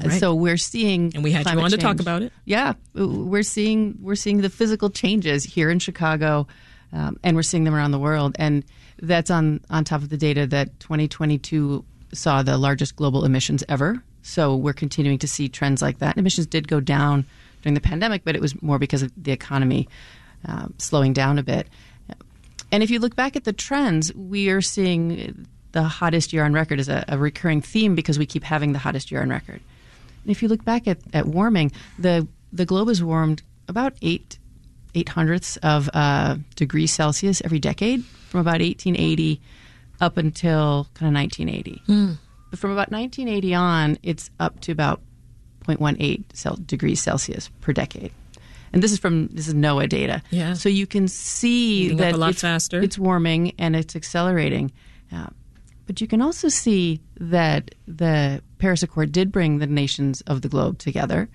Right. 0.03 0.21
So 0.21 0.35
we're 0.35 0.57
seeing, 0.57 1.13
And 1.15 1.25
we 1.25 1.33
had 1.33 1.47
you 1.47 1.61
on 1.61 1.71
to 1.71 1.77
talk 1.77 2.01
about 2.01 2.23
it. 2.23 2.33
Yeah, 2.45 2.75
we're 2.95 3.43
seeing 3.43 3.99
we're 4.01 4.15
seeing 4.15 4.41
the 4.41 4.49
physical 4.49 4.91
changes 4.91 5.45
here 5.45 5.71
in 5.71 5.81
Chicago, 5.81 6.47
um, 6.93 7.19
and 7.25 7.37
we're 7.37 7.43
seeing 7.43 7.65
them 7.65 7.75
around 7.75 7.91
the 7.91 7.99
world. 7.99 8.37
And 8.39 8.65
that's 9.03 9.31
on 9.31 9.61
on 9.71 9.85
top 9.85 10.03
of 10.03 10.09
the 10.09 10.17
data 10.17 10.47
that 10.47 10.79
2022 10.81 11.85
saw 12.15 12.43
the 12.43 12.57
largest 12.57 12.97
global 12.97 13.25
emissions 13.25 13.65
ever. 13.69 14.03
So 14.23 14.57
we're 14.57 14.73
continuing 14.73 15.19
to 15.19 15.29
see 15.29 15.49
trends 15.49 15.83
like 15.83 15.99
that. 15.99 16.17
Emissions 16.17 16.47
did 16.47 16.69
go 16.69 16.81
down 16.81 17.27
during 17.63 17.75
the 17.75 17.81
pandemic, 17.81 18.23
but 18.25 18.35
it 18.35 18.41
was 18.41 18.61
more 18.63 18.79
because 18.79 19.03
of 19.03 19.13
the 19.17 19.33
economy 19.33 19.89
um, 20.45 20.75
slowing 20.79 21.13
down 21.13 21.39
a 21.39 21.43
bit. 21.43 21.69
And 22.71 22.83
if 22.83 22.91
you 22.91 22.99
look 22.99 23.15
back 23.15 23.37
at 23.37 23.45
the 23.45 23.53
trends, 23.53 24.15
we 24.15 24.49
are 24.49 24.63
seeing 24.63 25.47
the 25.73 25.83
hottest 25.83 26.33
year 26.33 26.45
on 26.45 26.53
record 26.53 26.81
is 26.81 26.89
a, 26.89 27.05
a 27.09 27.19
recurring 27.19 27.61
theme 27.61 27.95
because 27.95 28.19
we 28.19 28.27
keep 28.27 28.45
having 28.45 28.73
the 28.73 28.79
hottest 28.79 29.11
year 29.11 29.21
on 29.21 29.29
record. 29.29 29.61
And 30.25 30.31
if 30.31 30.43
you 30.43 30.49
look 30.49 30.65
back 30.65 30.87
at, 30.89 30.99
at 31.13 31.27
warming, 31.27 31.73
the 31.99 32.27
the 32.53 32.65
globe 32.67 32.89
has 32.89 33.03
warmed 33.03 33.43
about 33.69 33.95
eight 34.03 34.39
eight 34.95 35.09
hundredths 35.09 35.57
of 35.59 35.91
uh, 35.95 36.37
degrees 36.55 36.93
Celsius 36.93 37.43
every 37.45 37.59
decade 37.59 38.05
from 38.05 38.41
about 38.41 38.61
1880 38.61 39.41
up 40.01 40.17
until 40.17 40.89
kind 40.95 41.09
of 41.09 41.21
1980. 41.21 41.83
But 41.87 42.32
from 42.55 42.71
about 42.71 42.91
1980 42.91 43.55
on, 43.55 43.99
it's 44.03 44.31
up 44.41 44.61
to 44.61 44.73
about 44.73 45.01
0.18 45.67 46.67
degrees 46.67 47.01
Celsius 47.01 47.49
per 47.61 47.73
decade. 47.73 48.13
And 48.73 48.83
this 48.83 48.93
is 48.93 48.99
from 48.99 49.29
this 49.29 49.49
is 49.49 49.55
NOAA 49.55 49.89
data. 49.89 50.23
Yeah. 50.31 50.55
So 50.55 50.69
you 50.69 50.87
can 50.87 51.07
see 51.09 51.83
Heating 51.83 51.99
that 51.99 52.15
it's, 52.15 52.41
faster. 52.41 52.81
it's 52.81 52.99
warming 52.99 53.53
and 53.59 53.77
it's 53.77 53.95
accelerating. 53.95 54.73
Uh, 55.13 55.27
but 55.87 56.01
you 56.01 56.07
can 56.07 56.23
also 56.23 56.49
see 56.49 57.01
that 57.19 57.75
the 57.87 58.43
Paris 58.59 58.83
Accord 58.83 59.13
did 59.13 59.31
bring 59.31 59.59
the 59.59 59.67
nations 59.67 60.23
of 60.23 60.41
the 60.41 60.49
globe 60.49 60.79
together. 60.79 61.29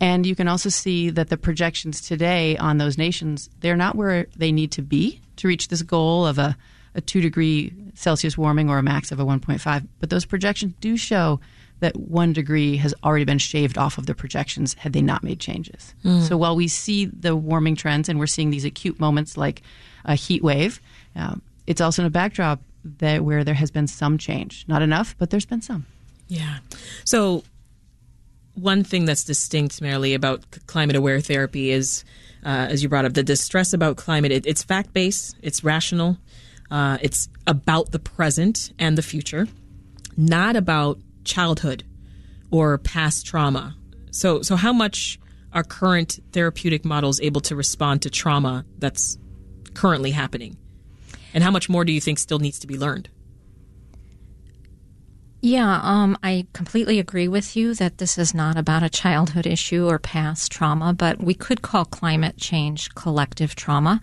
And 0.00 0.26
you 0.26 0.34
can 0.34 0.48
also 0.48 0.68
see 0.68 1.10
that 1.10 1.28
the 1.28 1.36
projections 1.36 2.00
today 2.00 2.56
on 2.56 2.78
those 2.78 2.98
nations, 2.98 3.48
they're 3.60 3.76
not 3.76 3.94
where 3.94 4.26
they 4.36 4.50
need 4.50 4.72
to 4.72 4.82
be 4.82 5.20
to 5.36 5.48
reach 5.48 5.68
this 5.68 5.82
goal 5.82 6.26
of 6.26 6.38
a, 6.38 6.56
a 6.94 7.00
2 7.00 7.20
degree 7.20 7.72
Celsius 7.94 8.36
warming 8.36 8.70
or 8.70 8.78
a 8.78 8.82
max 8.82 9.12
of 9.12 9.20
a 9.20 9.24
1.5. 9.24 9.86
But 10.00 10.10
those 10.10 10.24
projections 10.24 10.74
do 10.80 10.96
show 10.96 11.40
that 11.80 11.96
1 11.96 12.32
degree 12.32 12.76
has 12.76 12.94
already 13.02 13.24
been 13.24 13.38
shaved 13.38 13.76
off 13.78 13.98
of 13.98 14.06
the 14.06 14.14
projections 14.14 14.74
had 14.74 14.92
they 14.92 15.02
not 15.02 15.22
made 15.22 15.40
changes. 15.40 15.94
So 16.22 16.36
while 16.36 16.56
we 16.56 16.68
see 16.68 17.06
the 17.06 17.36
warming 17.36 17.76
trends 17.76 18.08
and 18.08 18.18
we're 18.18 18.26
seeing 18.26 18.50
these 18.50 18.64
acute 18.64 18.98
moments 19.00 19.36
like 19.36 19.62
a 20.04 20.14
heat 20.14 20.42
wave, 20.42 20.80
um, 21.16 21.42
it's 21.66 21.80
also 21.80 22.02
in 22.02 22.06
a 22.06 22.10
backdrop 22.10 22.60
that 22.98 23.24
where 23.24 23.44
there 23.44 23.54
has 23.54 23.70
been 23.70 23.86
some 23.86 24.18
change. 24.18 24.64
Not 24.68 24.82
enough, 24.82 25.14
but 25.18 25.30
there's 25.30 25.46
been 25.46 25.62
some. 25.62 25.86
Yeah. 26.28 26.58
So, 27.04 27.44
one 28.54 28.84
thing 28.84 29.04
that's 29.04 29.24
distinct, 29.24 29.80
Marilee 29.80 30.14
about 30.14 30.44
climate 30.66 30.96
aware 30.96 31.20
therapy 31.20 31.70
is, 31.70 32.04
uh, 32.44 32.68
as 32.70 32.82
you 32.82 32.88
brought 32.88 33.04
up, 33.04 33.14
the 33.14 33.22
distress 33.22 33.72
about 33.72 33.96
climate. 33.96 34.30
It, 34.30 34.46
it's 34.46 34.62
fact 34.62 34.92
based, 34.92 35.36
it's 35.42 35.64
rational, 35.64 36.18
uh, 36.70 36.98
it's 37.02 37.28
about 37.46 37.92
the 37.92 37.98
present 37.98 38.72
and 38.78 38.98
the 38.98 39.02
future, 39.02 39.46
not 40.16 40.56
about 40.56 40.98
childhood 41.24 41.84
or 42.50 42.78
past 42.78 43.26
trauma. 43.26 43.76
So, 44.10 44.42
so 44.42 44.56
how 44.56 44.72
much 44.72 45.18
are 45.52 45.64
current 45.64 46.20
therapeutic 46.32 46.84
models 46.84 47.20
able 47.20 47.40
to 47.42 47.56
respond 47.56 48.02
to 48.02 48.10
trauma 48.10 48.64
that's 48.78 49.18
currently 49.74 50.10
happening? 50.10 50.56
And 51.32 51.42
how 51.42 51.50
much 51.50 51.68
more 51.68 51.84
do 51.84 51.92
you 51.92 52.00
think 52.00 52.18
still 52.18 52.38
needs 52.38 52.58
to 52.60 52.66
be 52.66 52.78
learned? 52.78 53.08
Yeah, 55.40 55.78
um, 55.82 56.16
I 56.22 56.46
completely 56.54 56.98
agree 56.98 57.28
with 57.28 57.54
you 57.54 57.74
that 57.74 57.98
this 57.98 58.16
is 58.16 58.32
not 58.32 58.56
about 58.56 58.82
a 58.82 58.88
childhood 58.88 59.46
issue 59.46 59.86
or 59.86 59.98
past 59.98 60.50
trauma, 60.50 60.94
but 60.94 61.22
we 61.22 61.34
could 61.34 61.60
call 61.60 61.84
climate 61.84 62.38
change 62.38 62.94
collective 62.94 63.54
trauma. 63.54 64.00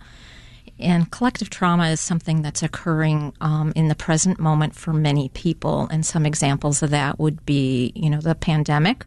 And 0.82 1.10
collective 1.10 1.48
trauma 1.48 1.88
is 1.88 2.00
something 2.00 2.42
that's 2.42 2.62
occurring 2.62 3.32
um, 3.40 3.72
in 3.76 3.88
the 3.88 3.94
present 3.94 4.38
moment 4.38 4.74
for 4.74 4.92
many 4.92 5.28
people. 5.30 5.88
And 5.90 6.04
some 6.04 6.26
examples 6.26 6.82
of 6.82 6.90
that 6.90 7.18
would 7.18 7.46
be, 7.46 7.92
you 7.94 8.10
know, 8.10 8.20
the 8.20 8.34
pandemic, 8.34 9.06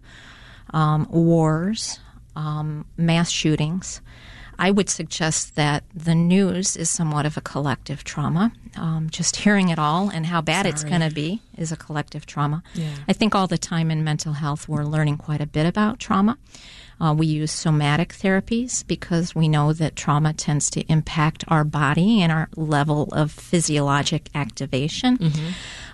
um, 0.71 1.07
wars, 1.09 1.99
um, 2.35 2.85
mass 2.97 3.29
shootings. 3.29 4.01
I 4.57 4.71
would 4.71 4.89
suggest 4.89 5.55
that 5.55 5.83
the 5.93 6.15
news 6.15 6.77
is 6.77 6.89
somewhat 6.89 7.25
of 7.25 7.35
a 7.35 7.41
collective 7.41 8.03
trauma. 8.03 8.53
Um, 8.77 9.09
just 9.09 9.35
hearing 9.35 9.69
it 9.69 9.77
all 9.77 10.09
and 10.09 10.25
how 10.25 10.41
bad 10.41 10.65
it's 10.65 10.83
going 10.83 11.01
to 11.01 11.13
be 11.13 11.41
is 11.57 11.71
a 11.71 11.77
collective 11.77 12.25
trauma. 12.25 12.63
Yeah. 12.73 12.95
I 13.07 13.13
think 13.13 13.35
all 13.35 13.47
the 13.47 13.57
time 13.57 13.91
in 13.91 14.03
mental 14.03 14.33
health, 14.33 14.69
we're 14.69 14.85
learning 14.85 15.17
quite 15.17 15.41
a 15.41 15.45
bit 15.45 15.65
about 15.65 15.99
trauma. 15.99 16.37
Uh, 16.99 17.13
we 17.17 17.25
use 17.27 17.51
somatic 17.51 18.13
therapies 18.13 18.85
because 18.87 19.35
we 19.35 19.47
know 19.49 19.73
that 19.73 19.95
trauma 19.95 20.33
tends 20.33 20.69
to 20.69 20.81
impact 20.91 21.43
our 21.49 21.63
body 21.65 22.21
and 22.21 22.31
our 22.31 22.47
level 22.55 23.09
of 23.11 23.31
physiologic 23.31 24.29
activation. 24.33 25.17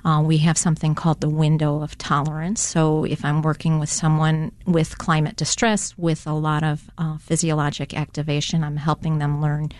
Uh, 0.06 0.22
we 0.22 0.38
have 0.40 0.58
something 0.58 0.94
called 0.96 1.20
the 1.22 1.30
window 1.30 1.82
of 1.82 1.98
tolerance. 1.98 2.62
So, 2.62 3.04
if 3.04 3.26
I'm 3.26 3.42
working 3.42 3.80
with 3.80 3.90
someone 3.90 4.52
with 4.66 4.98
climate 4.98 5.36
distress 5.38 5.98
with 5.98 6.28
a 6.28 6.34
lot 6.34 6.64
of 6.64 6.90
uh, 6.98 7.18
physiologic 7.18 7.96
activation, 7.96 8.64
I'm 8.64 8.78
helping 8.78 9.18
them 9.20 9.42
learn 9.42 9.72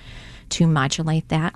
to 0.50 0.68
modulate 0.68 1.30
that. 1.30 1.54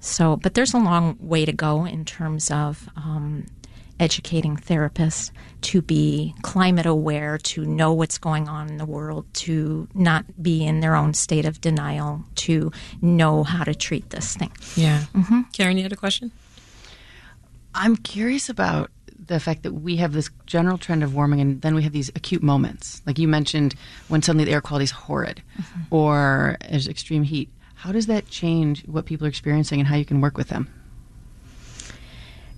So, 0.00 0.36
but 0.36 0.54
there's 0.54 0.74
a 0.74 0.78
long 0.78 1.16
way 1.20 1.44
to 1.44 1.52
go 1.52 1.84
in 1.84 2.04
terms 2.04 2.50
of 2.50 2.88
um, 2.96 3.46
educating 4.00 4.56
therapists 4.56 5.30
to 5.60 5.82
be 5.82 6.34
climate 6.42 6.86
aware, 6.86 7.38
to 7.38 7.64
know 7.64 7.92
what's 7.92 8.18
going 8.18 8.48
on 8.48 8.68
in 8.68 8.76
the 8.76 8.86
world, 8.86 9.26
to 9.34 9.88
not 9.94 10.24
be 10.42 10.64
in 10.64 10.80
their 10.80 10.94
own 10.94 11.14
state 11.14 11.44
of 11.44 11.60
denial, 11.60 12.24
to 12.36 12.70
know 13.00 13.42
how 13.44 13.64
to 13.64 13.74
treat 13.74 14.10
this 14.10 14.36
thing. 14.36 14.52
Yeah. 14.76 15.04
Mm-hmm. 15.14 15.42
Karen, 15.52 15.76
you 15.76 15.82
had 15.82 15.92
a 15.92 15.96
question? 15.96 16.30
I'm 17.74 17.96
curious 17.96 18.48
about 18.48 18.90
the 19.26 19.38
fact 19.38 19.62
that 19.62 19.72
we 19.72 19.96
have 19.96 20.12
this 20.12 20.30
general 20.46 20.78
trend 20.78 21.02
of 21.02 21.14
warming 21.14 21.40
and 21.40 21.60
then 21.60 21.74
we 21.74 21.82
have 21.82 21.92
these 21.92 22.08
acute 22.10 22.42
moments. 22.42 23.02
Like 23.06 23.18
you 23.18 23.28
mentioned, 23.28 23.74
when 24.08 24.22
suddenly 24.22 24.44
the 24.44 24.52
air 24.52 24.60
quality 24.60 24.84
is 24.84 24.90
horrid 24.90 25.42
mm-hmm. 25.60 25.94
or 25.94 26.56
there's 26.68 26.88
extreme 26.88 27.22
heat. 27.22 27.50
How 27.74 27.92
does 27.92 28.06
that 28.06 28.28
change 28.28 28.84
what 28.86 29.04
people 29.04 29.26
are 29.26 29.30
experiencing 29.30 29.80
and 29.80 29.86
how 29.86 29.96
you 29.96 30.04
can 30.04 30.20
work 30.20 30.36
with 30.36 30.48
them? 30.48 30.72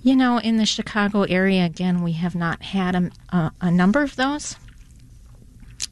You 0.03 0.17
know, 0.17 0.39
in 0.39 0.57
the 0.57 0.67
Chicago 0.67 1.23
area, 1.23 1.65
again, 1.67 2.03
we 2.03 2.13
have 2.13 2.35
not 2.35 2.63
had 2.63 2.95
a, 2.95 3.11
a, 3.37 3.53
a 3.61 3.71
number 3.71 4.03
of 4.03 4.17
those. 4.17 4.57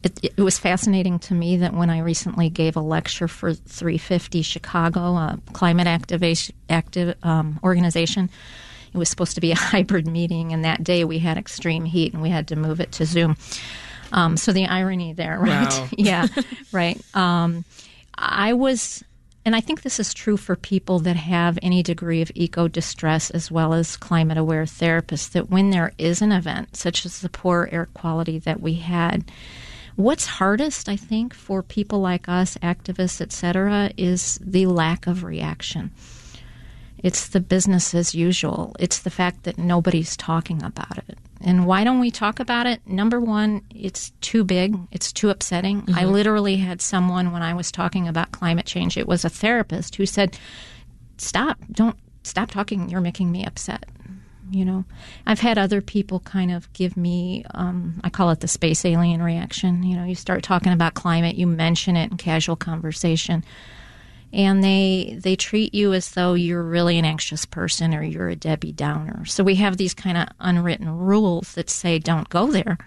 It, 0.03 0.33
it 0.37 0.41
was 0.41 0.57
fascinating 0.57 1.19
to 1.19 1.33
me 1.33 1.57
that 1.57 1.73
when 1.73 1.89
I 1.89 1.99
recently 1.99 2.49
gave 2.49 2.75
a 2.75 2.81
lecture 2.81 3.27
for 3.27 3.53
350 3.53 4.41
Chicago, 4.41 5.15
a 5.15 5.39
climate 5.53 5.87
activation 5.87 6.55
active 6.69 7.15
um, 7.23 7.59
organization, 7.63 8.29
it 8.93 8.97
was 8.97 9.09
supposed 9.09 9.35
to 9.35 9.41
be 9.41 9.51
a 9.51 9.55
hybrid 9.57 10.07
meeting, 10.07 10.53
and 10.53 10.65
that 10.65 10.83
day 10.83 11.03
we 11.03 11.19
had 11.19 11.37
extreme 11.37 11.85
heat, 11.85 12.13
and 12.13 12.21
we 12.21 12.29
had 12.29 12.47
to 12.47 12.55
move 12.55 12.79
it 12.79 12.91
to 12.93 13.05
Zoom. 13.05 13.37
Um, 14.11 14.37
so 14.37 14.51
the 14.53 14.65
irony 14.65 15.13
there, 15.13 15.37
right? 15.41 15.69
Wow. 15.69 15.87
yeah, 15.97 16.27
right. 16.71 16.99
Um, 17.15 17.63
I 18.15 18.53
was 18.53 19.03
and 19.49 19.55
I 19.55 19.61
think 19.61 19.81
this 19.81 19.99
is 19.99 20.13
true 20.13 20.37
for 20.37 20.55
people 20.55 20.99
that 20.99 21.15
have 21.15 21.57
any 21.63 21.81
degree 21.81 22.21
of 22.21 22.31
eco 22.35 22.67
distress 22.67 23.31
as 23.31 23.49
well 23.49 23.73
as 23.73 23.97
climate 23.97 24.37
aware 24.37 24.65
therapists, 24.65 25.31
that 25.31 25.49
when 25.49 25.71
there 25.71 25.91
is 25.97 26.21
an 26.21 26.31
event, 26.31 26.75
such 26.75 27.03
as 27.03 27.21
the 27.21 27.29
poor 27.29 27.67
air 27.71 27.87
quality 27.95 28.37
that 28.37 28.61
we 28.61 28.75
had, 28.75 29.23
what's 29.95 30.27
hardest, 30.27 30.87
I 30.87 30.95
think, 30.95 31.33
for 31.33 31.63
people 31.63 31.99
like 31.99 32.29
us, 32.29 32.57
activists, 32.57 33.21
etc., 33.21 33.89
is 33.97 34.37
the 34.39 34.67
lack 34.67 35.07
of 35.07 35.23
reaction. 35.23 35.89
It's 36.99 37.27
the 37.27 37.39
business 37.39 37.95
as 37.95 38.13
usual. 38.13 38.75
It's 38.77 38.99
the 38.99 39.09
fact 39.09 39.45
that 39.45 39.57
nobody's 39.57 40.15
talking 40.15 40.61
about 40.61 40.99
it. 41.07 41.17
And 41.41 41.65
why 41.65 41.83
don't 41.83 41.99
we 41.99 42.11
talk 42.11 42.39
about 42.39 42.65
it? 42.65 42.85
Number 42.85 43.19
one, 43.19 43.61
it's 43.73 44.11
too 44.21 44.43
big. 44.43 44.75
It's 44.91 45.11
too 45.11 45.29
upsetting. 45.29 45.83
Mm-hmm. 45.83 45.95
I 45.95 46.05
literally 46.05 46.57
had 46.57 46.81
someone 46.81 47.31
when 47.31 47.41
I 47.41 47.53
was 47.53 47.71
talking 47.71 48.07
about 48.07 48.31
climate 48.31 48.65
change, 48.65 48.97
it 48.97 49.07
was 49.07 49.23
a 49.23 49.29
therapist 49.29 49.95
who 49.95 50.05
said, 50.05 50.37
Stop, 51.17 51.57
don't 51.71 51.97
stop 52.23 52.51
talking. 52.51 52.89
You're 52.89 53.01
making 53.01 53.31
me 53.31 53.45
upset. 53.45 53.85
You 54.51 54.65
know, 54.65 54.85
I've 55.27 55.41
had 55.41 55.57
other 55.57 55.79
people 55.79 56.21
kind 56.21 56.51
of 56.51 56.71
give 56.73 56.97
me, 56.97 57.45
um, 57.53 58.01
I 58.03 58.09
call 58.09 58.31
it 58.31 58.39
the 58.39 58.47
space 58.47 58.83
alien 58.83 59.21
reaction. 59.21 59.83
You 59.83 59.95
know, 59.95 60.05
you 60.05 60.15
start 60.15 60.41
talking 60.41 60.73
about 60.73 60.95
climate, 60.95 61.35
you 61.35 61.45
mention 61.45 61.95
it 61.95 62.09
in 62.09 62.17
casual 62.17 62.55
conversation 62.55 63.43
and 64.31 64.63
they 64.63 65.17
they 65.21 65.35
treat 65.35 65.73
you 65.73 65.93
as 65.93 66.11
though 66.11 66.33
you're 66.33 66.63
really 66.63 66.97
an 66.97 67.05
anxious 67.05 67.45
person 67.45 67.95
or 67.95 68.03
you're 68.03 68.29
a 68.29 68.35
Debbie 68.35 68.71
Downer. 68.71 69.25
So 69.25 69.43
we 69.43 69.55
have 69.55 69.77
these 69.77 69.93
kind 69.93 70.17
of 70.17 70.27
unwritten 70.39 70.89
rules 70.89 71.53
that 71.53 71.69
say 71.69 71.99
don't 71.99 72.29
go 72.29 72.51
there. 72.51 72.77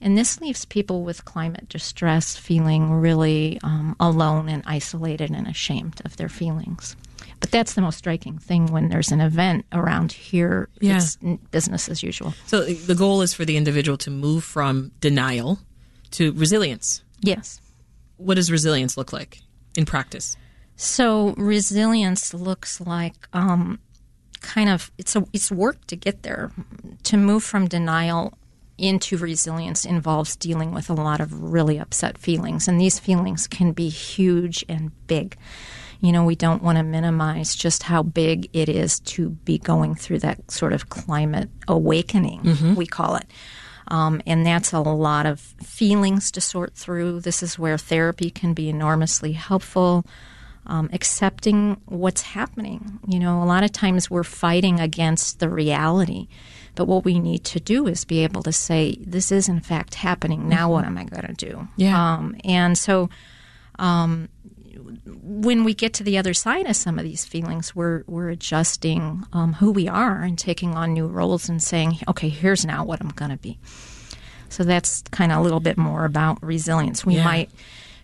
And 0.00 0.16
this 0.16 0.40
leaves 0.40 0.64
people 0.64 1.02
with 1.02 1.24
climate 1.24 1.68
distress 1.68 2.36
feeling 2.36 2.92
really 2.92 3.58
um, 3.64 3.96
alone 3.98 4.48
and 4.48 4.62
isolated 4.64 5.30
and 5.30 5.48
ashamed 5.48 6.00
of 6.04 6.16
their 6.16 6.28
feelings. 6.28 6.94
But 7.40 7.50
that's 7.50 7.74
the 7.74 7.80
most 7.80 7.98
striking 7.98 8.38
thing 8.38 8.66
when 8.66 8.90
there's 8.90 9.10
an 9.10 9.20
event 9.20 9.66
around 9.72 10.12
here. 10.12 10.68
Yeah. 10.80 10.96
It's 10.96 11.16
business 11.50 11.88
as 11.88 12.02
usual. 12.02 12.34
So 12.46 12.62
the 12.64 12.94
goal 12.94 13.22
is 13.22 13.34
for 13.34 13.44
the 13.44 13.56
individual 13.56 13.98
to 13.98 14.10
move 14.10 14.44
from 14.44 14.92
denial 15.00 15.58
to 16.12 16.32
resilience. 16.32 17.02
Yes. 17.20 17.60
What 18.18 18.34
does 18.34 18.52
resilience 18.52 18.96
look 18.96 19.12
like 19.12 19.40
in 19.76 19.84
practice? 19.84 20.36
So 20.80 21.34
resilience 21.36 22.32
looks 22.32 22.80
like 22.80 23.28
um, 23.32 23.80
kind 24.40 24.70
of 24.70 24.92
it's 24.96 25.16
a 25.16 25.26
it's 25.32 25.50
work 25.50 25.84
to 25.88 25.96
get 25.96 26.22
there. 26.22 26.52
To 27.02 27.16
move 27.16 27.42
from 27.42 27.66
denial 27.66 28.38
into 28.78 29.18
resilience 29.18 29.84
involves 29.84 30.36
dealing 30.36 30.72
with 30.72 30.88
a 30.88 30.94
lot 30.94 31.20
of 31.20 31.42
really 31.42 31.78
upset 31.78 32.16
feelings, 32.16 32.68
and 32.68 32.80
these 32.80 33.00
feelings 33.00 33.48
can 33.48 33.72
be 33.72 33.88
huge 33.88 34.64
and 34.68 34.92
big. 35.08 35.36
You 36.00 36.12
know, 36.12 36.24
we 36.24 36.36
don't 36.36 36.62
want 36.62 36.78
to 36.78 36.84
minimize 36.84 37.56
just 37.56 37.82
how 37.82 38.04
big 38.04 38.48
it 38.52 38.68
is 38.68 39.00
to 39.00 39.30
be 39.30 39.58
going 39.58 39.96
through 39.96 40.20
that 40.20 40.48
sort 40.48 40.72
of 40.72 40.90
climate 40.90 41.50
awakening, 41.66 42.42
mm-hmm. 42.42 42.74
we 42.76 42.86
call 42.86 43.16
it. 43.16 43.26
Um, 43.88 44.22
and 44.24 44.46
that's 44.46 44.72
a 44.72 44.78
lot 44.78 45.26
of 45.26 45.40
feelings 45.40 46.30
to 46.32 46.40
sort 46.40 46.76
through. 46.76 47.22
This 47.22 47.42
is 47.42 47.58
where 47.58 47.76
therapy 47.78 48.30
can 48.30 48.54
be 48.54 48.68
enormously 48.68 49.32
helpful 49.32 50.06
um, 50.66 50.90
accepting 50.92 51.80
what's 51.86 52.22
happening. 52.22 53.00
You 53.06 53.18
know, 53.18 53.42
a 53.42 53.46
lot 53.46 53.64
of 53.64 53.72
times 53.72 54.10
we're 54.10 54.24
fighting 54.24 54.80
against 54.80 55.40
the 55.40 55.48
reality. 55.48 56.28
But 56.74 56.86
what 56.86 57.04
we 57.04 57.18
need 57.18 57.44
to 57.46 57.58
do 57.58 57.86
is 57.88 58.04
be 58.04 58.22
able 58.22 58.42
to 58.44 58.52
say, 58.52 58.96
this 59.00 59.32
is 59.32 59.48
in 59.48 59.60
fact 59.60 59.96
happening. 59.96 60.48
Now, 60.48 60.64
mm-hmm. 60.64 60.72
what 60.72 60.84
am 60.84 60.98
I 60.98 61.04
going 61.04 61.26
to 61.26 61.32
do? 61.32 61.68
Yeah. 61.76 62.14
Um, 62.14 62.36
and 62.44 62.78
so 62.78 63.10
um, 63.80 64.28
when 65.22 65.64
we 65.64 65.74
get 65.74 65.94
to 65.94 66.04
the 66.04 66.18
other 66.18 66.34
side 66.34 66.66
of 66.66 66.76
some 66.76 66.98
of 66.98 67.04
these 67.04 67.24
feelings, 67.24 67.74
we're, 67.74 68.04
we're 68.06 68.28
adjusting 68.28 69.24
um, 69.32 69.54
who 69.54 69.72
we 69.72 69.88
are 69.88 70.22
and 70.22 70.38
taking 70.38 70.76
on 70.76 70.92
new 70.92 71.06
roles 71.06 71.48
and 71.48 71.60
saying, 71.60 71.98
okay, 72.06 72.28
here's 72.28 72.64
now 72.64 72.84
what 72.84 73.00
I'm 73.00 73.08
going 73.08 73.32
to 73.32 73.36
be. 73.36 73.58
So 74.48 74.62
that's 74.62 75.02
kind 75.10 75.32
of 75.32 75.38
a 75.38 75.42
little 75.42 75.60
bit 75.60 75.78
more 75.78 76.04
about 76.04 76.42
resilience. 76.42 77.04
We 77.04 77.16
yeah. 77.16 77.24
might 77.24 77.50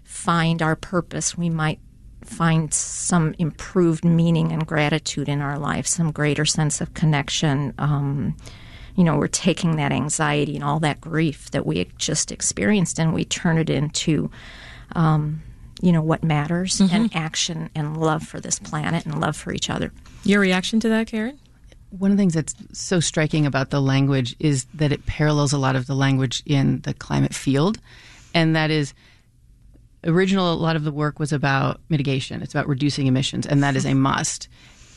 find 0.02 0.60
our 0.62 0.76
purpose. 0.76 1.38
We 1.38 1.48
might 1.48 1.78
find 2.24 2.72
some 2.72 3.34
improved 3.38 4.04
meaning 4.04 4.52
and 4.52 4.66
gratitude 4.66 5.28
in 5.28 5.40
our 5.40 5.58
life, 5.58 5.86
some 5.86 6.10
greater 6.10 6.44
sense 6.44 6.80
of 6.80 6.94
connection. 6.94 7.74
Um, 7.78 8.36
you 8.96 9.04
know, 9.04 9.16
we're 9.16 9.26
taking 9.26 9.76
that 9.76 9.92
anxiety 9.92 10.54
and 10.54 10.64
all 10.64 10.80
that 10.80 11.00
grief 11.00 11.50
that 11.50 11.66
we 11.66 11.90
just 11.98 12.30
experienced 12.30 12.98
and 12.98 13.12
we 13.12 13.24
turn 13.24 13.58
it 13.58 13.68
into, 13.68 14.30
um, 14.94 15.42
you 15.82 15.92
know, 15.92 16.02
what 16.02 16.22
matters 16.22 16.78
mm-hmm. 16.78 16.94
and 16.94 17.16
action 17.16 17.70
and 17.74 17.96
love 17.96 18.22
for 18.22 18.40
this 18.40 18.58
planet 18.58 19.04
and 19.04 19.20
love 19.20 19.36
for 19.36 19.52
each 19.52 19.68
other. 19.68 19.92
Your 20.24 20.40
reaction 20.40 20.80
to 20.80 20.88
that, 20.90 21.08
Karen? 21.08 21.38
One 21.90 22.10
of 22.10 22.16
the 22.16 22.20
things 22.20 22.34
that's 22.34 22.54
so 22.72 23.00
striking 23.00 23.46
about 23.46 23.70
the 23.70 23.80
language 23.80 24.34
is 24.38 24.66
that 24.74 24.92
it 24.92 25.06
parallels 25.06 25.52
a 25.52 25.58
lot 25.58 25.76
of 25.76 25.86
the 25.86 25.94
language 25.94 26.42
in 26.46 26.80
the 26.80 26.94
climate 26.94 27.34
field. 27.34 27.78
And 28.32 28.56
that 28.56 28.70
is, 28.70 28.94
original 30.04 30.52
a 30.52 30.54
lot 30.54 30.76
of 30.76 30.84
the 30.84 30.92
work 30.92 31.18
was 31.18 31.32
about 31.32 31.80
mitigation. 31.88 32.42
It's 32.42 32.54
about 32.54 32.68
reducing 32.68 33.06
emissions, 33.06 33.46
and 33.46 33.62
that 33.62 33.76
is 33.76 33.84
a 33.84 33.94
must. 33.94 34.48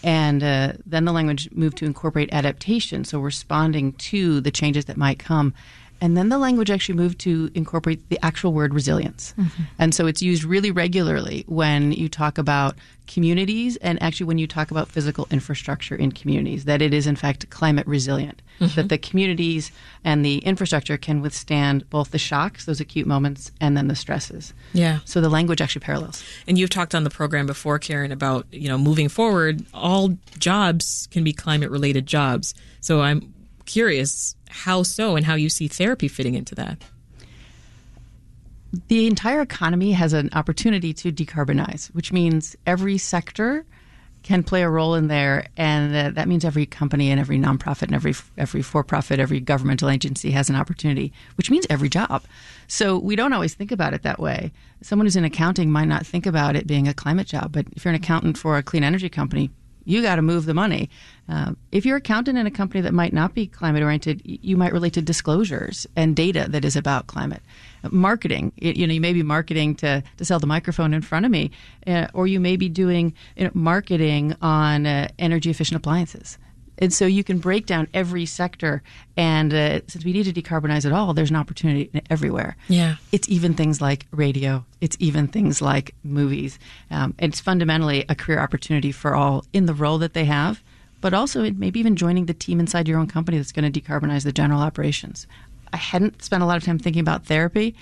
And 0.04 0.44
uh, 0.44 0.74
then 0.86 1.06
the 1.06 1.12
language 1.12 1.50
moved 1.52 1.78
to 1.78 1.86
incorporate 1.86 2.30
adaptation, 2.32 3.04
so 3.04 3.20
responding 3.20 3.94
to 3.94 4.42
the 4.42 4.52
changes 4.52 4.86
that 4.86 4.98
might 4.98 5.20
come. 5.20 5.54
And 6.00 6.16
then 6.16 6.30
the 6.30 6.38
language 6.38 6.70
actually 6.70 6.96
moved 6.96 7.20
to 7.20 7.50
incorporate 7.56 8.08
the 8.10 8.20
actual 8.24 8.54
word 8.54 8.74
resilience. 8.74 9.34
Mm-hmm. 9.38 9.64
And 9.80 9.96
so 9.96 10.06
it's 10.06 10.22
used 10.22 10.44
really 10.44 10.70
regularly 10.70 11.44
when 11.48 11.92
you 11.92 12.08
talk 12.08 12.38
about 12.38 12.76
communities 13.08 13.78
and 13.78 14.02
actually 14.02 14.28
when 14.28 14.38
you 14.38 14.46
talk 14.46 14.70
about 14.70 14.90
physical 14.90 15.28
infrastructure 15.32 15.96
in 15.96 16.12
communities, 16.12 16.66
that 16.66 16.82
it 16.82 16.94
is 16.94 17.08
in 17.08 17.16
fact 17.16 17.50
climate 17.50 17.88
resilient, 17.88 18.42
mm-hmm. 18.60 18.76
that 18.76 18.90
the 18.90 18.98
communities 18.98 19.72
and 20.04 20.26
the 20.26 20.40
infrastructure 20.40 20.98
can 20.98 21.22
withstand 21.22 21.90
both 21.90 22.12
the 22.12 22.18
shocks, 22.18 22.66
those 22.66 22.80
acute 22.80 23.08
moments, 23.08 23.52
and 23.60 23.76
then 23.76 23.88
the 23.88 23.96
stresses. 23.96 24.54
Yeah. 24.74 25.00
So 25.06 25.22
the 25.22 25.30
language 25.30 25.62
actually 25.62 25.82
parallels. 25.82 26.24
And 26.48 26.58
you've 26.58 26.70
talked 26.70 26.96
on 26.96 27.04
the 27.04 27.10
program 27.10 27.46
before, 27.46 27.80
Karen, 27.80 28.12
about, 28.12 28.46
you 28.52 28.68
know, 28.68 28.78
moving 28.78 29.10
forward, 29.10 29.66
all 29.74 30.18
jobs 30.38 31.08
can 31.12 31.24
be 31.24 31.34
climate 31.34 31.70
related 31.70 32.06
jobs. 32.06 32.54
So 32.82 33.02
I'm 33.02 33.34
curious 33.66 34.36
how 34.50 34.84
so 34.84 35.16
and 35.16 35.26
how 35.26 35.36
you 35.36 35.50
see 35.50 35.68
therapy 35.68 36.08
fitting 36.08 36.36
into 36.36 36.56
that. 36.56 36.82
The 38.90 39.08
entire 39.08 39.42
economy 39.42 39.94
has 39.94 40.14
an 40.14 40.30
opportunity 40.34 40.94
to 40.94 41.12
decarbonize, 41.12 41.88
which 41.88 42.12
means 42.12 42.56
every 42.66 42.98
sector 42.98 43.66
can 44.24 44.44
play 44.44 44.62
a 44.62 44.70
role 44.70 44.96
in 44.96 45.08
there, 45.08 45.48
and 45.56 45.96
uh, 45.96 46.10
that 46.12 46.28
means 46.28 46.44
every 46.44 46.66
company 46.66 47.12
and 47.12 47.20
every 47.20 47.38
nonprofit 47.38 47.84
and 47.84 47.96
every 47.96 48.14
every 48.38 48.62
for-profit, 48.62 49.20
every 49.20 49.40
governmental 49.40 49.90
agency 49.90 50.32
has 50.32 50.50
an 50.50 50.56
opportunity, 50.56 51.14
which 51.36 51.50
means 51.50 51.66
every 51.70 51.90
job. 51.90 52.24
So 52.68 52.98
we 52.98 53.16
don't 53.16 53.34
always 53.34 53.54
think 53.54 53.72
about 53.72 53.94
it 53.94 54.04
that 54.04 54.20
way. 54.20 54.52
Someone 54.82 55.06
who's 55.06 55.16
in 55.16 55.24
accounting 55.24 55.72
might 55.72 55.88
not 55.88 56.06
think 56.06 56.26
about 56.26 56.56
it 56.56 56.68
being 56.68 56.88
a 56.88 56.94
climate 56.94 57.28
job, 57.28 57.52
but 57.52 57.66
if 57.76 57.86
you're 57.86 57.94
an 57.94 57.96
accountant 57.96 58.38
for 58.38 58.58
a 58.58 58.64
clean 58.64 58.84
energy 58.84 59.10
company, 59.10 59.50
you 59.88 60.02
got 60.02 60.18
to 60.18 60.22
move 60.22 60.46
the 60.46 60.54
money. 60.54 60.90
Uh, 61.30 61.54
if 61.72 61.86
you're 61.86 61.98
accountant 61.98 62.38
in 62.38 62.46
a 62.46 62.52
company 62.52 62.82
that 62.82 62.94
might 62.94 63.14
not 63.14 63.34
be 63.34 63.48
climate 63.48 63.82
oriented, 63.82 64.22
you 64.26 64.58
might 64.58 64.74
relate 64.74 64.94
to 64.94 65.02
disclosures 65.02 65.88
and 65.96 66.16
data 66.16 66.46
that 66.50 66.66
is 66.66 66.76
about 66.76 67.08
climate. 67.08 67.42
Marketing, 67.90 68.52
you 68.58 68.86
know, 68.86 68.94
you 68.94 69.02
may 69.02 69.14
be 69.14 69.24
marketing 69.24 69.76
to, 69.76 70.04
to 70.18 70.26
sell 70.26 70.40
the 70.40 70.48
microphone 70.48 70.94
in 70.94 71.02
front 71.02 71.26
of 71.26 71.32
me, 71.32 71.52
uh, 71.88 72.08
or 72.14 72.28
you 72.28 72.40
may 72.40 72.58
be 72.58 72.68
doing 72.68 73.14
you 73.38 73.46
know, 73.46 73.52
marketing 73.54 74.36
on 74.42 74.86
uh, 74.86 75.08
energy 75.18 75.50
efficient 75.50 75.78
appliances. 75.78 76.38
And 76.80 76.94
so 76.94 77.06
you 77.06 77.24
can 77.24 77.40
break 77.40 77.66
down 77.66 77.88
every 77.94 78.26
sector. 78.26 78.84
And 79.16 79.54
uh, 79.54 79.82
since 79.88 80.06
we 80.06 80.14
need 80.14 80.24
to 80.24 80.34
decarbonize 80.34 80.86
it 80.86 80.94
all, 80.94 81.14
there's 81.14 81.30
an 81.30 81.36
opportunity 81.36 81.90
everywhere. 82.10 82.56
Yeah. 82.68 82.98
It's 83.12 83.28
even 83.30 83.54
things 83.54 83.82
like 83.82 84.06
radio, 84.12 84.66
it's 84.82 84.98
even 85.00 85.28
things 85.28 85.62
like 85.62 85.96
movies. 86.04 86.60
Um, 86.92 87.16
it's 87.20 87.40
fundamentally 87.40 88.06
a 88.10 88.16
career 88.16 88.40
opportunity 88.40 88.92
for 88.92 89.16
all 89.16 89.46
in 89.54 89.66
the 89.66 89.74
role 89.74 89.98
that 90.00 90.14
they 90.14 90.26
have, 90.26 90.62
but 91.02 91.14
also 91.14 91.50
maybe 91.52 91.80
even 91.80 91.96
joining 91.96 92.26
the 92.26 92.34
team 92.34 92.60
inside 92.60 92.88
your 92.88 93.00
own 93.00 93.08
company 93.08 93.38
that's 93.38 93.52
going 93.52 93.72
to 93.72 93.82
decarbonize 93.82 94.24
the 94.24 94.32
general 94.32 94.62
operations. 94.62 95.28
I 95.74 95.78
hadn't 95.78 96.24
spent 96.24 96.44
a 96.44 96.46
lot 96.46 96.58
of 96.58 96.64
time 96.64 96.80
thinking 96.80 97.02
about 97.02 97.26
therapy, 97.26 97.76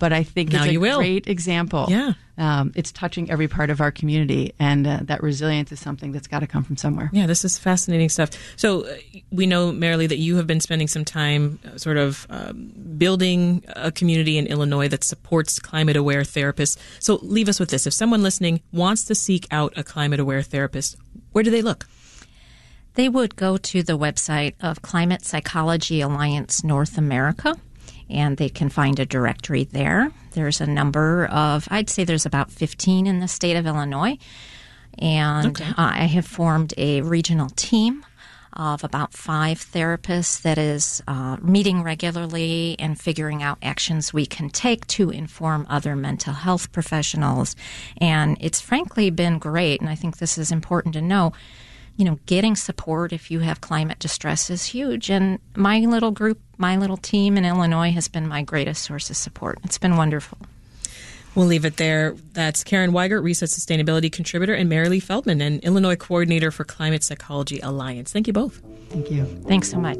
but 0.00 0.12
I 0.12 0.24
think 0.24 0.50
now 0.50 0.64
it's 0.64 0.74
a 0.74 0.78
great 0.78 1.28
example. 1.28 1.86
Yeah. 1.88 2.14
Um, 2.38 2.72
it's 2.74 2.90
touching 2.90 3.30
every 3.30 3.48
part 3.48 3.68
of 3.68 3.82
our 3.82 3.90
community, 3.90 4.54
and 4.58 4.86
uh, 4.86 5.00
that 5.02 5.22
resilience 5.22 5.70
is 5.72 5.78
something 5.78 6.10
that's 6.10 6.26
got 6.26 6.40
to 6.40 6.46
come 6.46 6.64
from 6.64 6.78
somewhere. 6.78 7.10
Yeah, 7.12 7.26
this 7.26 7.44
is 7.44 7.58
fascinating 7.58 8.08
stuff. 8.08 8.30
So 8.56 8.86
uh, 8.86 8.96
we 9.30 9.46
know, 9.46 9.72
Marilee, 9.72 10.08
that 10.08 10.16
you 10.16 10.36
have 10.36 10.46
been 10.46 10.60
spending 10.60 10.88
some 10.88 11.04
time 11.04 11.60
uh, 11.66 11.76
sort 11.76 11.98
of 11.98 12.26
um, 12.30 12.72
building 12.96 13.62
a 13.76 13.92
community 13.92 14.38
in 14.38 14.46
Illinois 14.46 14.88
that 14.88 15.04
supports 15.04 15.58
climate 15.58 15.96
aware 15.96 16.22
therapists. 16.22 16.78
So 16.98 17.18
leave 17.22 17.50
us 17.50 17.60
with 17.60 17.68
this. 17.68 17.86
If 17.86 17.92
someone 17.92 18.22
listening 18.22 18.62
wants 18.72 19.04
to 19.04 19.14
seek 19.14 19.46
out 19.50 19.74
a 19.76 19.84
climate 19.84 20.18
aware 20.18 20.42
therapist, 20.42 20.96
where 21.32 21.44
do 21.44 21.50
they 21.50 21.62
look? 21.62 21.86
They 22.94 23.10
would 23.10 23.36
go 23.36 23.58
to 23.58 23.82
the 23.82 23.98
website 23.98 24.54
of 24.60 24.80
Climate 24.80 25.24
Psychology 25.26 26.00
Alliance 26.00 26.64
North 26.64 26.96
America 26.96 27.54
and 28.10 28.36
they 28.36 28.48
can 28.48 28.68
find 28.68 28.98
a 28.98 29.06
directory 29.06 29.64
there. 29.64 30.10
There's 30.32 30.60
a 30.60 30.66
number 30.66 31.26
of, 31.26 31.66
I'd 31.70 31.90
say 31.90 32.04
there's 32.04 32.26
about 32.26 32.50
15 32.50 33.06
in 33.06 33.20
the 33.20 33.28
state 33.28 33.56
of 33.56 33.66
Illinois. 33.66 34.18
And 34.98 35.48
Okay. 35.48 35.64
uh, 35.68 35.74
I 35.76 36.04
have 36.06 36.26
formed 36.26 36.74
a 36.76 37.00
regional 37.02 37.48
team 37.50 38.04
of 38.52 38.82
about 38.82 39.12
five 39.14 39.58
therapists 39.60 40.42
that 40.42 40.58
is 40.58 41.00
uh, 41.06 41.36
meeting 41.40 41.82
regularly 41.84 42.74
and 42.80 43.00
figuring 43.00 43.42
out 43.44 43.58
actions 43.62 44.12
we 44.12 44.26
can 44.26 44.50
take 44.50 44.84
to 44.88 45.10
inform 45.10 45.64
other 45.70 45.94
mental 45.94 46.32
health 46.32 46.72
professionals. 46.72 47.54
And 47.98 48.36
it's 48.40 48.60
frankly 48.60 49.08
been 49.10 49.38
great. 49.38 49.80
And 49.80 49.88
I 49.88 49.94
think 49.94 50.18
this 50.18 50.36
is 50.36 50.50
important 50.50 50.94
to 50.94 51.00
know. 51.00 51.32
You 52.00 52.06
know, 52.06 52.18
getting 52.24 52.56
support 52.56 53.12
if 53.12 53.30
you 53.30 53.40
have 53.40 53.60
climate 53.60 53.98
distress 53.98 54.48
is 54.48 54.64
huge. 54.64 55.10
And 55.10 55.38
my 55.54 55.80
little 55.80 56.10
group, 56.10 56.40
my 56.56 56.78
little 56.78 56.96
team 56.96 57.36
in 57.36 57.44
Illinois 57.44 57.92
has 57.92 58.08
been 58.08 58.26
my 58.26 58.40
greatest 58.40 58.84
source 58.84 59.10
of 59.10 59.18
support. 59.18 59.58
It's 59.64 59.76
been 59.76 59.98
wonderful. 59.98 60.38
We'll 61.34 61.44
leave 61.44 61.66
it 61.66 61.76
there. 61.76 62.14
That's 62.32 62.64
Karen 62.64 62.92
Weigert, 62.92 63.22
Reset 63.22 63.50
Sustainability 63.50 64.10
Contributor, 64.10 64.54
and 64.54 64.72
Marilee 64.72 65.02
Feldman, 65.02 65.42
an 65.42 65.58
Illinois 65.58 65.94
Coordinator 65.94 66.50
for 66.50 66.64
Climate 66.64 67.04
Psychology 67.04 67.60
Alliance. 67.60 68.14
Thank 68.14 68.26
you 68.26 68.32
both. 68.32 68.62
Thank 68.88 69.10
you. 69.10 69.26
Thanks 69.46 69.70
so 69.70 69.78
much. 69.78 69.98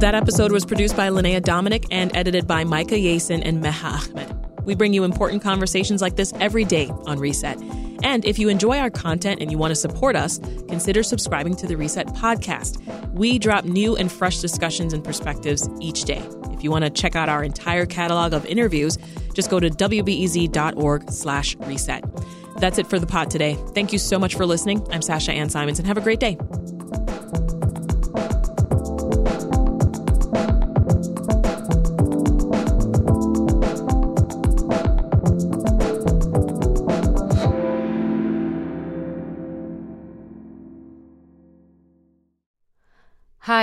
That 0.00 0.14
episode 0.14 0.52
was 0.52 0.66
produced 0.66 0.98
by 0.98 1.08
Linnea 1.08 1.42
Dominic 1.42 1.86
and 1.90 2.14
edited 2.14 2.46
by 2.46 2.64
Micah 2.64 2.96
Yasin 2.96 3.40
and 3.42 3.64
Meha 3.64 4.06
Ahmed. 4.10 4.33
We 4.64 4.74
bring 4.74 4.92
you 4.92 5.04
important 5.04 5.42
conversations 5.42 6.02
like 6.02 6.16
this 6.16 6.32
every 6.40 6.64
day 6.64 6.88
on 7.06 7.18
Reset. 7.18 7.58
And 8.02 8.24
if 8.24 8.38
you 8.38 8.48
enjoy 8.48 8.78
our 8.78 8.90
content 8.90 9.40
and 9.40 9.50
you 9.50 9.56
want 9.56 9.70
to 9.70 9.76
support 9.76 10.14
us, 10.14 10.38
consider 10.68 11.02
subscribing 11.02 11.56
to 11.56 11.66
the 11.66 11.76
Reset 11.76 12.08
podcast. 12.08 12.80
We 13.12 13.38
drop 13.38 13.64
new 13.64 13.96
and 13.96 14.12
fresh 14.12 14.38
discussions 14.38 14.92
and 14.92 15.02
perspectives 15.02 15.68
each 15.80 16.04
day. 16.04 16.22
If 16.52 16.62
you 16.62 16.70
want 16.70 16.84
to 16.84 16.90
check 16.90 17.16
out 17.16 17.28
our 17.28 17.42
entire 17.42 17.86
catalog 17.86 18.32
of 18.32 18.44
interviews, 18.46 18.98
just 19.32 19.50
go 19.50 19.58
to 19.58 19.70
wbez.org 19.70 21.10
slash 21.10 21.56
reset. 21.60 22.04
That's 22.58 22.78
it 22.78 22.86
for 22.86 22.98
the 22.98 23.06
pod 23.06 23.30
today. 23.30 23.58
Thank 23.74 23.92
you 23.92 23.98
so 23.98 24.18
much 24.18 24.34
for 24.34 24.46
listening. 24.46 24.86
I'm 24.92 25.02
Sasha 25.02 25.32
Ann 25.32 25.50
Simons, 25.50 25.78
and 25.78 25.88
have 25.88 25.96
a 25.96 26.02
great 26.02 26.20
day. 26.20 26.38